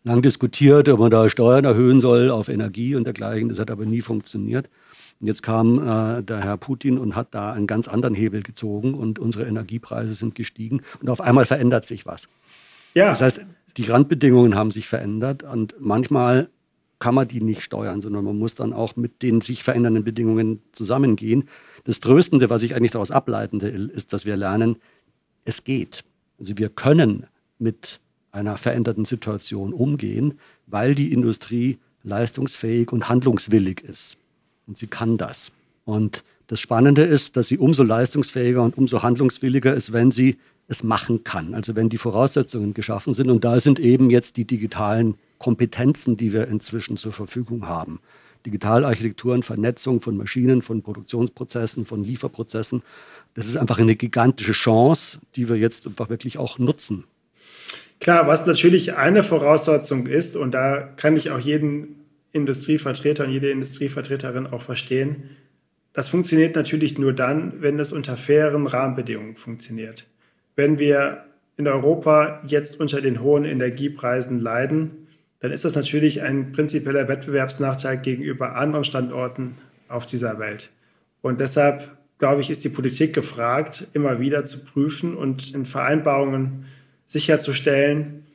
lang 0.03 0.21
diskutiert, 0.21 0.87
ob 0.87 0.99
man 0.99 1.11
da 1.11 1.29
Steuern 1.29 1.65
erhöhen 1.65 1.99
soll 1.99 2.31
auf 2.31 2.47
Energie 2.47 2.95
und 2.95 3.03
dergleichen. 3.03 3.49
Das 3.49 3.59
hat 3.59 3.69
aber 3.69 3.85
nie 3.85 4.01
funktioniert. 4.01 4.69
Und 5.25 5.29
jetzt 5.29 5.41
kam 5.41 5.79
äh, 5.79 6.21
der 6.21 6.43
Herr 6.43 6.55
Putin 6.55 6.99
und 6.99 7.15
hat 7.15 7.33
da 7.33 7.51
einen 7.51 7.65
ganz 7.65 7.87
anderen 7.87 8.13
Hebel 8.13 8.43
gezogen 8.43 8.93
und 8.93 9.17
unsere 9.17 9.47
Energiepreise 9.47 10.13
sind 10.13 10.35
gestiegen 10.35 10.83
und 11.01 11.09
auf 11.09 11.19
einmal 11.19 11.47
verändert 11.47 11.83
sich 11.83 12.05
was. 12.05 12.29
Ja. 12.93 13.07
Das 13.09 13.21
heißt, 13.21 13.43
die 13.75 13.85
Randbedingungen 13.85 14.53
haben 14.53 14.69
sich 14.69 14.87
verändert 14.87 15.41
und 15.41 15.73
manchmal 15.79 16.49
kann 16.99 17.15
man 17.15 17.27
die 17.27 17.41
nicht 17.41 17.63
steuern, 17.63 18.01
sondern 18.01 18.23
man 18.23 18.37
muss 18.37 18.53
dann 18.53 18.71
auch 18.71 18.97
mit 18.97 19.23
den 19.23 19.41
sich 19.41 19.63
verändernden 19.63 20.03
Bedingungen 20.03 20.61
zusammengehen. 20.73 21.49
Das 21.85 21.99
Tröstende, 22.01 22.51
was 22.51 22.61
ich 22.61 22.75
eigentlich 22.75 22.91
daraus 22.91 23.09
ableitende, 23.09 23.69
ist, 23.69 24.13
dass 24.13 24.27
wir 24.27 24.37
lernen, 24.37 24.75
es 25.43 25.63
geht. 25.63 26.03
Also 26.37 26.55
wir 26.59 26.69
können 26.69 27.25
mit 27.57 27.99
einer 28.31 28.57
veränderten 28.57 29.05
Situation 29.05 29.73
umgehen, 29.73 30.37
weil 30.67 30.93
die 30.93 31.11
Industrie 31.11 31.79
leistungsfähig 32.03 32.91
und 32.91 33.09
handlungswillig 33.09 33.81
ist. 33.81 34.19
Und 34.67 34.77
sie 34.77 34.87
kann 34.87 35.17
das. 35.17 35.51
Und 35.85 36.23
das 36.47 36.59
Spannende 36.59 37.03
ist, 37.03 37.37
dass 37.37 37.47
sie 37.47 37.57
umso 37.57 37.83
leistungsfähiger 37.83 38.61
und 38.61 38.77
umso 38.77 39.03
handlungswilliger 39.03 39.73
ist, 39.73 39.93
wenn 39.93 40.11
sie 40.11 40.37
es 40.67 40.83
machen 40.83 41.23
kann. 41.23 41.53
Also 41.53 41.75
wenn 41.75 41.89
die 41.89 41.97
Voraussetzungen 41.97 42.73
geschaffen 42.73 43.13
sind. 43.13 43.29
Und 43.29 43.43
da 43.43 43.59
sind 43.59 43.79
eben 43.79 44.09
jetzt 44.09 44.37
die 44.37 44.45
digitalen 44.45 45.15
Kompetenzen, 45.37 46.17
die 46.17 46.33
wir 46.33 46.47
inzwischen 46.47 46.97
zur 46.97 47.11
Verfügung 47.11 47.67
haben. 47.67 47.99
Digitalarchitekturen, 48.45 49.43
Vernetzung 49.43 50.01
von 50.01 50.17
Maschinen, 50.17 50.61
von 50.61 50.81
Produktionsprozessen, 50.81 51.85
von 51.85 52.03
Lieferprozessen. 52.03 52.83
Das 53.33 53.47
ist 53.47 53.57
einfach 53.57 53.79
eine 53.79 53.95
gigantische 53.95 54.53
Chance, 54.53 55.19
die 55.35 55.49
wir 55.49 55.55
jetzt 55.55 55.87
einfach 55.87 56.09
wirklich 56.09 56.37
auch 56.37 56.59
nutzen. 56.59 57.05
Klar, 57.99 58.27
was 58.27 58.45
natürlich 58.45 58.95
eine 58.95 59.23
Voraussetzung 59.23 60.05
ist, 60.05 60.35
und 60.35 60.51
da 60.51 60.77
kann 60.77 61.17
ich 61.17 61.31
auch 61.31 61.39
jeden 61.39 62.04
Industrievertreter 62.35 63.25
und 63.25 63.31
jede 63.31 63.49
Industrievertreterin 63.49 64.47
auch 64.47 64.61
verstehen, 64.61 65.29
das 65.93 66.09
funktioniert 66.09 66.55
natürlich 66.55 66.97
nur 66.97 67.13
dann, 67.13 67.61
wenn 67.61 67.79
es 67.79 67.93
unter 67.93 68.17
fairen 68.17 68.67
Rahmenbedingungen 68.67 69.37
funktioniert. 69.37 70.05
Wenn 70.57 70.77
wir 70.77 71.23
in 71.57 71.67
Europa 71.69 72.43
jetzt 72.45 72.81
unter 72.81 72.99
den 72.99 73.21
hohen 73.21 73.45
Energiepreisen 73.45 74.41
leiden, 74.41 75.07
dann 75.39 75.51
ist 75.51 75.63
das 75.63 75.75
natürlich 75.75 76.21
ein 76.21 76.51
prinzipieller 76.51 77.07
Wettbewerbsnachteil 77.07 77.97
gegenüber 77.97 78.55
anderen 78.55 78.83
Standorten 78.83 79.55
auf 79.87 80.05
dieser 80.05 80.37
Welt. 80.37 80.71
Und 81.21 81.39
deshalb, 81.39 81.97
glaube 82.19 82.41
ich, 82.41 82.49
ist 82.49 82.65
die 82.65 82.69
Politik 82.69 83.13
gefragt, 83.13 83.87
immer 83.93 84.19
wieder 84.19 84.43
zu 84.43 84.65
prüfen 84.65 85.15
und 85.15 85.53
in 85.53 85.65
Vereinbarungen 85.65 86.65
sicherzustellen, 87.07 88.25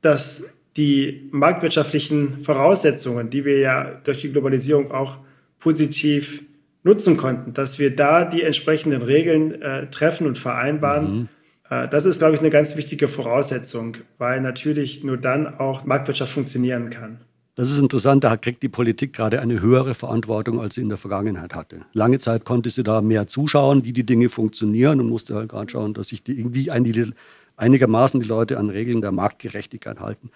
dass 0.00 0.44
die 0.76 1.28
marktwirtschaftlichen 1.32 2.42
Voraussetzungen, 2.44 3.30
die 3.30 3.44
wir 3.44 3.58
ja 3.58 4.00
durch 4.04 4.20
die 4.20 4.32
Globalisierung 4.32 4.90
auch 4.92 5.18
positiv 5.58 6.42
nutzen 6.82 7.16
konnten, 7.16 7.52
dass 7.52 7.78
wir 7.78 7.94
da 7.94 8.24
die 8.24 8.42
entsprechenden 8.42 9.02
Regeln 9.02 9.60
äh, 9.60 9.88
treffen 9.90 10.26
und 10.26 10.38
vereinbaren. 10.38 11.12
Mhm. 11.12 11.28
Äh, 11.68 11.88
das 11.88 12.06
ist, 12.06 12.18
glaube 12.18 12.34
ich, 12.34 12.40
eine 12.40 12.50
ganz 12.50 12.76
wichtige 12.76 13.08
Voraussetzung, 13.08 13.98
weil 14.18 14.40
natürlich 14.40 15.04
nur 15.04 15.16
dann 15.16 15.46
auch 15.46 15.84
Marktwirtschaft 15.84 16.32
funktionieren 16.32 16.90
kann. 16.90 17.18
Das 17.56 17.70
ist 17.70 17.78
interessant, 17.78 18.24
da 18.24 18.38
kriegt 18.38 18.62
die 18.62 18.68
Politik 18.70 19.12
gerade 19.12 19.40
eine 19.40 19.60
höhere 19.60 19.92
Verantwortung, 19.92 20.60
als 20.60 20.76
sie 20.76 20.80
in 20.80 20.88
der 20.88 20.96
Vergangenheit 20.96 21.54
hatte. 21.54 21.82
Lange 21.92 22.18
Zeit 22.18 22.44
konnte 22.44 22.70
sie 22.70 22.82
da 22.82 23.02
mehr 23.02 23.26
zuschauen, 23.26 23.84
wie 23.84 23.92
die 23.92 24.06
Dinge 24.06 24.30
funktionieren 24.30 24.98
und 25.00 25.08
musste 25.08 25.34
halt 25.34 25.50
gerade 25.50 25.70
schauen, 25.70 25.92
dass 25.92 26.08
sich 26.08 26.22
die 26.22 26.38
irgendwie 26.38 26.70
einigermaßen 26.70 28.20
die 28.20 28.26
Leute 28.26 28.58
an 28.58 28.70
Regeln 28.70 29.02
der 29.02 29.12
Marktgerechtigkeit 29.12 30.00
halten. 30.00 30.30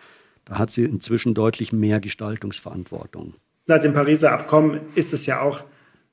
Da 0.45 0.59
hat 0.59 0.71
sie 0.71 0.85
inzwischen 0.85 1.35
deutlich 1.35 1.73
mehr 1.73 2.01
Gestaltungsverantwortung. 2.01 3.35
Seit 3.65 3.85
dem 3.85 3.95
Pariser 3.95 4.33
Abkommen 4.33 4.81
ist 4.95 5.13
es 5.13 5.27
ja 5.27 5.41
auch 5.41 5.65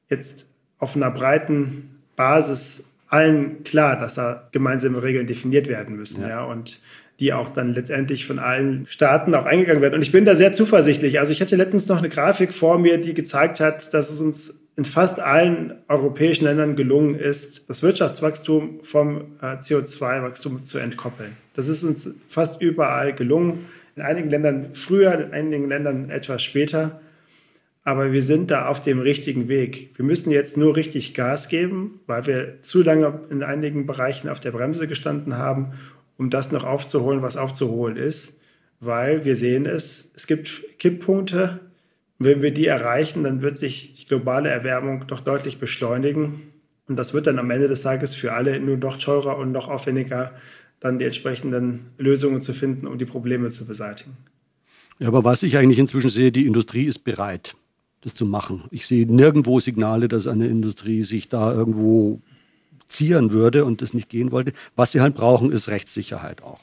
jetzt 0.10 0.46
auf 0.78 0.96
einer 0.96 1.12
breiten 1.12 2.00
Basis 2.16 2.86
allen 3.08 3.64
klar, 3.64 4.00
dass 4.00 4.16
da 4.16 4.48
gemeinsame 4.52 5.04
Regeln 5.04 5.28
definiert 5.28 5.68
werden 5.68 5.98
müssen. 5.98 6.22
Ja. 6.22 6.30
ja. 6.30 6.44
Und 6.46 6.80
die 7.20 7.34
auch 7.34 7.50
dann 7.50 7.74
letztendlich 7.74 8.26
von 8.26 8.40
allen 8.40 8.88
Staaten 8.88 9.36
auch 9.36 9.46
eingegangen 9.46 9.82
werden. 9.82 9.94
Und 9.94 10.02
ich 10.02 10.12
bin 10.12 10.26
da 10.26 10.36
sehr 10.36 10.54
zuversichtlich. 10.54 11.20
Also 11.20 11.32
ich 11.32 11.40
hatte 11.40 11.56
letztens 11.56 11.88
noch 11.88 12.00
eine 12.00 12.10
Grafik 12.10 12.52
vor 12.54 12.80
mir, 12.80 12.98
die 12.98 13.14
gezeigt 13.14 13.60
hat, 13.60 13.94
dass 13.94 14.10
es 14.10 14.20
uns 14.20 14.60
in 14.76 14.86
fast 14.86 15.20
allen 15.20 15.76
europäischen 15.88 16.46
Ländern 16.46 16.76
gelungen 16.76 17.16
ist, 17.16 17.70
das 17.70 17.84
Wirtschaftswachstum 17.84 18.80
vom 18.84 19.38
äh, 19.42 19.58
CO2-Wachstum 19.58 20.64
zu 20.64 20.80
entkoppeln. 20.80 21.38
Das 21.54 21.68
ist 21.68 21.84
uns 21.84 22.16
fast 22.28 22.62
überall 22.62 23.14
gelungen. 23.14 23.66
In 24.02 24.08
einigen 24.08 24.30
Ländern 24.32 24.74
früher, 24.74 25.14
in 25.14 25.32
einigen 25.32 25.70
Ländern 25.70 26.10
etwas 26.10 26.42
später. 26.42 27.02
Aber 27.84 28.12
wir 28.12 28.22
sind 28.22 28.52
da 28.52 28.68
auf 28.68 28.82
dem 28.82 29.00
richtigen 29.00 29.48
Weg. 29.48 29.92
Wir 29.96 30.06
müssen 30.06 30.32
jetzt 30.32 30.58
nur 30.58 30.76
richtig 30.76 31.14
Gas 31.14 31.50
geben, 31.50 32.00
weil 32.08 32.26
wir 32.26 32.62
zu 32.62 32.82
lange 32.82 33.22
in 33.30 33.44
einigen 33.44 33.86
Bereichen 33.86 34.30
auf 34.30 34.40
der 34.40 34.52
Bremse 34.52 34.88
gestanden 34.88 35.38
haben 35.38 35.74
um 36.22 36.30
das 36.30 36.52
noch 36.52 36.66
aufzuholen, 36.66 37.24
was 37.24 37.36
aufzuholen 37.36 37.98
ist, 37.98 38.38
weil 38.80 39.26
wir 39.26 39.36
sehen 39.36 39.66
es, 39.66 40.12
es 40.16 40.28
gibt 40.28 40.78
Kipppunkte. 40.78 41.62
Wenn 42.20 42.44
wir 42.44 42.54
die 42.54 42.68
erreichen, 42.68 43.24
dann 43.24 43.42
wird 43.42 43.58
sich 43.58 43.92
die 43.94 44.06
globale 44.06 44.48
Erwärmung 44.48 45.08
doch 45.08 45.22
deutlich 45.22 45.58
beschleunigen. 45.58 46.52
Und 46.88 46.98
das 46.98 47.16
wird 47.16 47.26
dann 47.26 47.40
am 47.40 47.50
Ende 47.50 47.68
des 47.68 47.82
Tages 47.82 48.14
für 48.14 48.34
alle 48.34 48.60
nur 48.60 48.78
noch 48.78 48.98
teurer 48.98 49.36
und 49.40 49.52
noch 49.52 49.68
aufwendiger, 49.68 50.34
dann 50.82 51.00
die 51.00 51.06
entsprechenden 51.06 51.92
Lösungen 51.98 52.42
zu 52.42 52.54
finden, 52.54 52.88
um 52.88 52.98
die 52.98 53.06
Probleme 53.06 53.48
zu 53.48 53.66
beseitigen. 53.66 54.18
Ja, 55.00 55.08
aber 55.08 55.24
was 55.24 55.44
ich 55.44 55.56
eigentlich 55.56 55.80
inzwischen 55.80 56.10
sehe, 56.10 56.32
die 56.32 56.46
Industrie 56.46 56.86
ist 56.86 57.00
bereit, 57.00 57.56
das 58.02 58.14
zu 58.14 58.26
machen. 58.26 58.64
Ich 58.72 58.86
sehe 58.88 59.06
nirgendwo 59.06 59.60
Signale, 59.60 60.08
dass 60.08 60.28
eine 60.28 60.48
Industrie 60.48 61.04
sich 61.04 61.30
da 61.30 61.54
irgendwo 61.54 62.20
zieren 62.88 63.32
würde 63.32 63.64
und 63.64 63.82
das 63.82 63.94
nicht 63.94 64.10
gehen 64.10 64.32
wollte. 64.32 64.54
Was 64.76 64.92
sie 64.92 65.02
halt 65.02 65.16
brauchen, 65.16 65.52
ist 65.52 65.70
Rechtssicherheit 65.70 66.42
auch. 66.42 66.60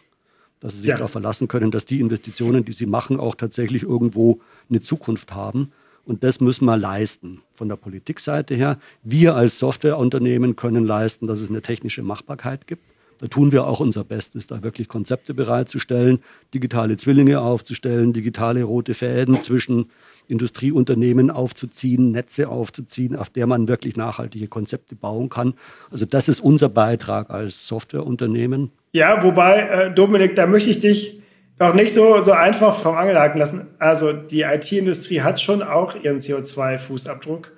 Dass 0.61 0.75
sie 0.75 0.81
sich 0.81 0.91
ja. 0.91 0.97
darauf 0.97 1.13
verlassen 1.13 1.47
können, 1.47 1.71
dass 1.71 1.85
die 1.85 2.01
Investitionen, 2.01 2.65
die 2.65 2.73
sie 2.73 2.87
machen, 2.87 3.21
auch 3.21 3.37
tatsächlich 3.37 3.85
irgendwo 3.85 4.41
eine 4.69 4.81
Zukunft 4.81 5.33
haben. 5.33 5.71
Und 6.05 6.25
das 6.25 6.41
müssen 6.41 6.65
wir 6.65 6.77
leisten 6.77 7.43
von 7.53 7.69
der 7.69 7.77
Politikseite 7.77 8.57
her. 8.57 8.79
Wir 9.05 9.37
als 9.37 9.59
Softwareunternehmen 9.61 10.57
können 10.57 10.85
leisten, 10.85 11.29
dass 11.29 11.41
es 11.41 11.49
eine 11.49 11.63
technische 11.63 12.03
Machbarkeit 12.03 12.67
gibt. 12.67 12.85
Da 13.21 13.27
tun 13.27 13.53
wir 13.53 13.67
auch 13.67 13.81
unser 13.81 14.05
Bestes, 14.05 14.47
da 14.47 14.63
wirklich 14.63 14.89
Konzepte 14.89 15.35
bereitzustellen, 15.35 16.21
digitale 16.55 16.97
Zwillinge 16.97 17.41
aufzustellen, 17.41 18.13
digitale 18.13 18.63
rote 18.63 18.95
Fäden 18.95 19.43
zwischen 19.43 19.91
Industrieunternehmen 20.29 21.31
aufzuziehen, 21.31 22.13
Netze 22.13 22.49
aufzuziehen, 22.49 23.17
auf 23.17 23.31
der 23.31 23.47
man 23.47 23.67
wirklich 23.67 23.97
nachhaltige 23.97 24.47
Konzepte 24.47 24.95
bauen 24.95 25.29
kann. 25.29 25.55
Also 25.91 26.07
das 26.07 26.29
ist 26.29 26.41
unser 26.41 26.69
Beitrag 26.69 27.31
als 27.31 27.67
Softwareunternehmen. 27.67 28.71
Ja, 28.93 29.23
wobei, 29.23 29.61
äh, 29.61 29.95
Dominik, 29.95 30.35
da 30.37 30.47
möchte 30.47 30.71
ich 30.71 30.79
dich 30.79 31.21
auch 31.59 31.75
nicht 31.75 31.93
so, 31.93 32.21
so 32.21 32.33
einfach 32.33 32.77
vom 32.77 32.97
Angelhaken 32.97 33.39
lassen. 33.39 33.67
Also 33.79 34.13
die 34.13 34.43
IT-Industrie 34.43 35.23
hat 35.23 35.41
schon 35.41 35.63
auch 35.63 35.97
ihren 35.97 36.19
CO2-Fußabdruck. 36.19 37.49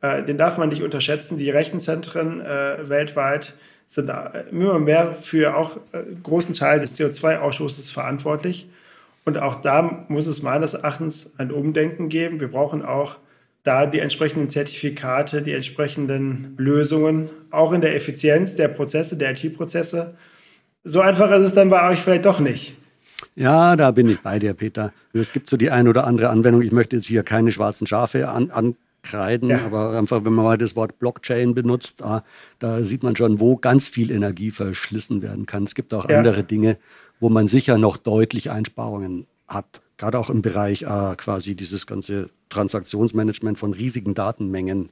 Äh, 0.00 0.24
den 0.24 0.38
darf 0.38 0.58
man 0.58 0.70
nicht 0.70 0.82
unterschätzen. 0.82 1.38
Die 1.38 1.50
Rechenzentren 1.50 2.40
äh, 2.40 2.88
weltweit 2.88 3.54
sind 3.92 4.08
äh, 4.08 4.44
immer 4.50 4.78
mehr 4.78 5.14
für 5.14 5.54
auch 5.54 5.76
äh, 5.92 5.98
großen 6.22 6.54
Teil 6.54 6.80
des 6.80 6.98
CO2-Ausstoßes 6.98 7.92
verantwortlich. 7.92 8.66
Und 9.26 9.36
auch 9.36 9.60
da 9.60 10.06
muss 10.08 10.26
es 10.26 10.42
meines 10.42 10.72
Erachtens 10.72 11.32
ein 11.36 11.52
Umdenken 11.52 12.08
geben. 12.08 12.40
Wir 12.40 12.48
brauchen 12.48 12.82
auch 12.82 13.16
da 13.64 13.84
die 13.84 14.00
entsprechenden 14.00 14.48
Zertifikate, 14.48 15.42
die 15.42 15.52
entsprechenden 15.52 16.54
Lösungen, 16.56 17.28
auch 17.50 17.72
in 17.72 17.82
der 17.82 17.94
Effizienz 17.94 18.56
der 18.56 18.68
Prozesse, 18.68 19.18
der 19.18 19.32
IT-Prozesse. 19.32 20.14
So 20.84 21.02
einfach 21.02 21.30
ist 21.30 21.42
es 21.42 21.54
dann 21.54 21.68
bei 21.68 21.88
euch 21.90 22.00
vielleicht 22.00 22.24
doch 22.24 22.40
nicht. 22.40 22.74
Ja, 23.36 23.76
da 23.76 23.90
bin 23.90 24.08
ich 24.08 24.20
bei 24.20 24.38
dir, 24.38 24.54
Peter. 24.54 24.92
Es 25.12 25.32
gibt 25.32 25.48
so 25.48 25.58
die 25.58 25.70
ein 25.70 25.86
oder 25.86 26.06
andere 26.06 26.30
Anwendung. 26.30 26.62
Ich 26.62 26.72
möchte 26.72 26.96
jetzt 26.96 27.06
hier 27.06 27.22
keine 27.22 27.52
schwarzen 27.52 27.86
Schafe 27.86 28.28
an, 28.28 28.50
ankreiden, 29.02 29.50
ja. 29.50 29.64
aber 29.64 29.98
einfach, 29.98 30.24
wenn 30.24 30.32
man 30.32 30.44
mal 30.44 30.58
das 30.58 30.76
Wort 30.76 30.98
Blockchain 30.98 31.54
benutzt, 31.54 32.00
da, 32.00 32.24
da, 32.58 32.82
sieht 32.82 33.02
man 33.02 33.16
schon, 33.16 33.40
wo 33.40 33.56
ganz 33.56 33.88
viel 33.88 34.10
Energie 34.10 34.50
verschlissen 34.50 35.22
werden 35.22 35.46
kann. 35.46 35.64
Es 35.64 35.74
gibt 35.74 35.92
auch 35.94 36.08
ja. 36.08 36.18
andere 36.18 36.44
Dinge, 36.44 36.78
wo 37.20 37.28
man 37.28 37.48
sicher 37.48 37.78
noch 37.78 37.96
deutlich 37.96 38.50
Einsparungen 38.50 39.26
hat. 39.48 39.82
Gerade 39.96 40.18
auch 40.18 40.30
im 40.30 40.42
Bereich 40.42 40.82
äh, 40.82 41.14
quasi 41.16 41.54
dieses 41.54 41.86
ganze 41.86 42.30
Transaktionsmanagement 42.48 43.58
von 43.58 43.72
riesigen 43.72 44.14
Datenmengen 44.14 44.90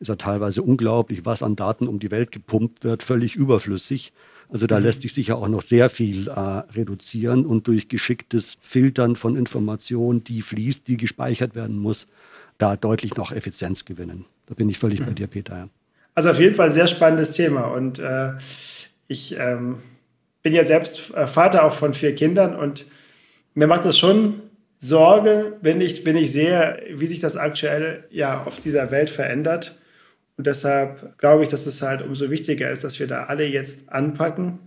ist 0.00 0.08
ja 0.08 0.16
teilweise 0.16 0.62
unglaublich, 0.62 1.26
was 1.26 1.42
an 1.42 1.56
Daten 1.56 1.88
um 1.88 1.98
die 1.98 2.10
Welt 2.10 2.30
gepumpt 2.30 2.84
wird, 2.84 3.02
völlig 3.02 3.34
überflüssig. 3.34 4.12
Also 4.48 4.66
da 4.66 4.78
mhm. 4.78 4.84
lässt 4.84 5.02
sich 5.02 5.12
sicher 5.12 5.36
auch 5.36 5.48
noch 5.48 5.62
sehr 5.62 5.88
viel 5.88 6.28
äh, 6.28 6.30
reduzieren 6.30 7.44
und 7.44 7.66
durch 7.66 7.88
geschicktes 7.88 8.58
Filtern 8.60 9.16
von 9.16 9.36
Informationen, 9.36 10.24
die 10.24 10.42
fließt, 10.42 10.86
die 10.88 10.96
gespeichert 10.96 11.54
werden 11.54 11.78
muss, 11.78 12.08
da 12.58 12.76
deutlich 12.76 13.16
noch 13.16 13.32
Effizienz 13.32 13.84
gewinnen. 13.84 14.26
Da 14.46 14.54
bin 14.54 14.68
ich 14.68 14.78
völlig 14.78 15.04
bei 15.04 15.12
dir, 15.12 15.26
Peter. 15.26 15.56
Ja. 15.56 15.68
Also 16.14 16.30
auf 16.30 16.40
jeden 16.40 16.54
Fall 16.54 16.68
ein 16.68 16.72
sehr 16.72 16.88
spannendes 16.88 17.30
Thema 17.32 17.62
und 17.62 17.98
äh, 17.98 18.32
ich 19.06 19.36
ähm 19.38 19.78
bin 20.42 20.54
ja 20.54 20.64
selbst 20.64 21.14
äh, 21.14 21.26
Vater 21.26 21.64
auch 21.64 21.74
von 21.74 21.94
vier 21.94 22.14
Kindern 22.14 22.56
und 22.56 22.86
mir 23.54 23.66
macht 23.66 23.84
das 23.84 23.98
schon 23.98 24.40
Sorge, 24.78 25.58
wenn 25.60 25.80
ich, 25.80 26.06
wenn 26.06 26.16
ich 26.16 26.32
sehe, 26.32 26.82
wie 26.90 27.06
sich 27.06 27.20
das 27.20 27.36
aktuell 27.36 28.04
ja 28.10 28.44
auf 28.44 28.58
dieser 28.58 28.90
Welt 28.90 29.10
verändert. 29.10 29.78
Und 30.36 30.46
deshalb 30.46 31.18
glaube 31.18 31.42
ich, 31.42 31.50
dass 31.50 31.66
es 31.66 31.82
halt 31.82 32.00
umso 32.00 32.30
wichtiger 32.30 32.70
ist, 32.70 32.84
dass 32.84 33.00
wir 33.00 33.08
da 33.08 33.24
alle 33.24 33.46
jetzt 33.46 33.88
anpacken 33.90 34.60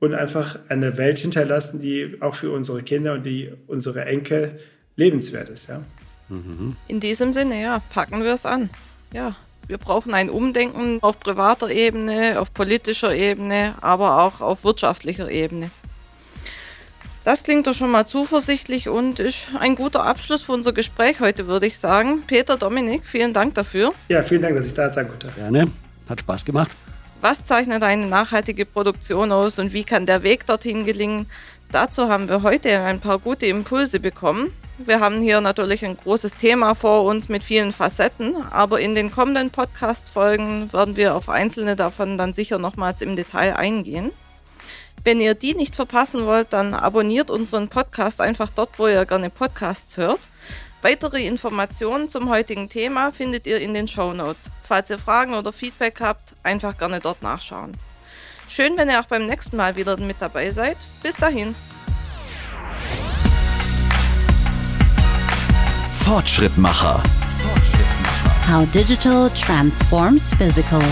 und 0.00 0.12
einfach 0.12 0.58
eine 0.68 0.98
Welt 0.98 1.20
hinterlassen, 1.20 1.80
die 1.80 2.18
auch 2.20 2.34
für 2.34 2.50
unsere 2.50 2.82
Kinder 2.82 3.14
und 3.14 3.22
die 3.22 3.52
unsere 3.68 4.04
Enkel 4.04 4.58
lebenswert 4.96 5.48
ist. 5.48 5.68
Ja? 5.68 5.82
In 6.28 7.00
diesem 7.00 7.32
Sinne, 7.32 7.60
ja, 7.60 7.80
packen 7.90 8.24
wir 8.24 8.32
es 8.32 8.46
an. 8.46 8.70
Ja, 9.12 9.36
wir 9.66 9.78
brauchen 9.78 10.14
ein 10.14 10.30
Umdenken 10.30 10.98
auf 11.02 11.20
privater 11.20 11.70
Ebene, 11.70 12.40
auf 12.40 12.52
politischer 12.52 13.14
Ebene, 13.14 13.74
aber 13.80 14.22
auch 14.22 14.40
auf 14.40 14.64
wirtschaftlicher 14.64 15.30
Ebene. 15.30 15.70
Das 17.24 17.42
klingt 17.42 17.66
doch 17.66 17.74
schon 17.74 17.90
mal 17.90 18.06
zuversichtlich 18.06 18.90
und 18.90 19.18
ist 19.18 19.48
ein 19.58 19.76
guter 19.76 20.04
Abschluss 20.04 20.42
für 20.42 20.52
unser 20.52 20.74
Gespräch 20.74 21.20
heute, 21.20 21.46
würde 21.46 21.66
ich 21.66 21.78
sagen. 21.78 22.22
Peter, 22.26 22.58
Dominik, 22.58 23.06
vielen 23.06 23.32
Dank 23.32 23.54
dafür. 23.54 23.94
Ja, 24.10 24.22
vielen 24.22 24.42
Dank, 24.42 24.56
dass 24.56 24.66
ich 24.66 24.74
da 24.74 24.92
sein 24.92 25.08
konnte. 25.08 25.32
Gerne, 25.34 25.68
hat 26.06 26.20
Spaß 26.20 26.44
gemacht. 26.44 26.70
Was 27.22 27.42
zeichnet 27.46 27.82
eine 27.82 28.06
nachhaltige 28.06 28.66
Produktion 28.66 29.32
aus 29.32 29.58
und 29.58 29.72
wie 29.72 29.84
kann 29.84 30.04
der 30.04 30.22
Weg 30.22 30.44
dorthin 30.44 30.84
gelingen? 30.84 31.24
Dazu 31.72 32.08
haben 32.08 32.28
wir 32.28 32.42
heute 32.42 32.80
ein 32.80 33.00
paar 33.00 33.18
gute 33.18 33.46
Impulse 33.46 34.00
bekommen. 34.00 34.52
Wir 34.78 34.98
haben 34.98 35.20
hier 35.20 35.40
natürlich 35.40 35.84
ein 35.84 35.96
großes 35.96 36.34
Thema 36.34 36.74
vor 36.74 37.04
uns 37.04 37.28
mit 37.28 37.44
vielen 37.44 37.72
Facetten, 37.72 38.34
aber 38.50 38.80
in 38.80 38.96
den 38.96 39.12
kommenden 39.12 39.50
Podcast-Folgen 39.50 40.72
werden 40.72 40.96
wir 40.96 41.14
auf 41.14 41.28
einzelne 41.28 41.76
davon 41.76 42.18
dann 42.18 42.34
sicher 42.34 42.58
nochmals 42.58 43.00
im 43.00 43.14
Detail 43.14 43.54
eingehen. 43.54 44.10
Wenn 45.04 45.20
ihr 45.20 45.34
die 45.34 45.54
nicht 45.54 45.76
verpassen 45.76 46.26
wollt, 46.26 46.52
dann 46.52 46.74
abonniert 46.74 47.30
unseren 47.30 47.68
Podcast 47.68 48.20
einfach 48.20 48.48
dort, 48.48 48.78
wo 48.78 48.88
ihr 48.88 49.06
gerne 49.06 49.30
Podcasts 49.30 49.96
hört. 49.96 50.20
Weitere 50.82 51.24
Informationen 51.24 52.08
zum 52.08 52.28
heutigen 52.28 52.68
Thema 52.68 53.12
findet 53.12 53.46
ihr 53.46 53.60
in 53.60 53.74
den 53.74 53.86
Show 53.86 54.12
Notes. 54.12 54.50
Falls 54.62 54.90
ihr 54.90 54.98
Fragen 54.98 55.34
oder 55.34 55.52
Feedback 55.52 56.00
habt, 56.00 56.34
einfach 56.42 56.76
gerne 56.76 56.98
dort 56.98 57.22
nachschauen. 57.22 57.76
Schön, 58.48 58.76
wenn 58.76 58.90
ihr 58.90 59.00
auch 59.00 59.06
beim 59.06 59.26
nächsten 59.26 59.56
Mal 59.56 59.76
wieder 59.76 59.96
mit 59.98 60.16
dabei 60.18 60.50
seid. 60.50 60.78
Bis 61.02 61.14
dahin. 61.14 61.54
Fortschrittmacher. 65.94 67.02
How 68.46 68.64
digital 68.66 69.30
transforms 69.30 70.32
physical. 70.34 70.82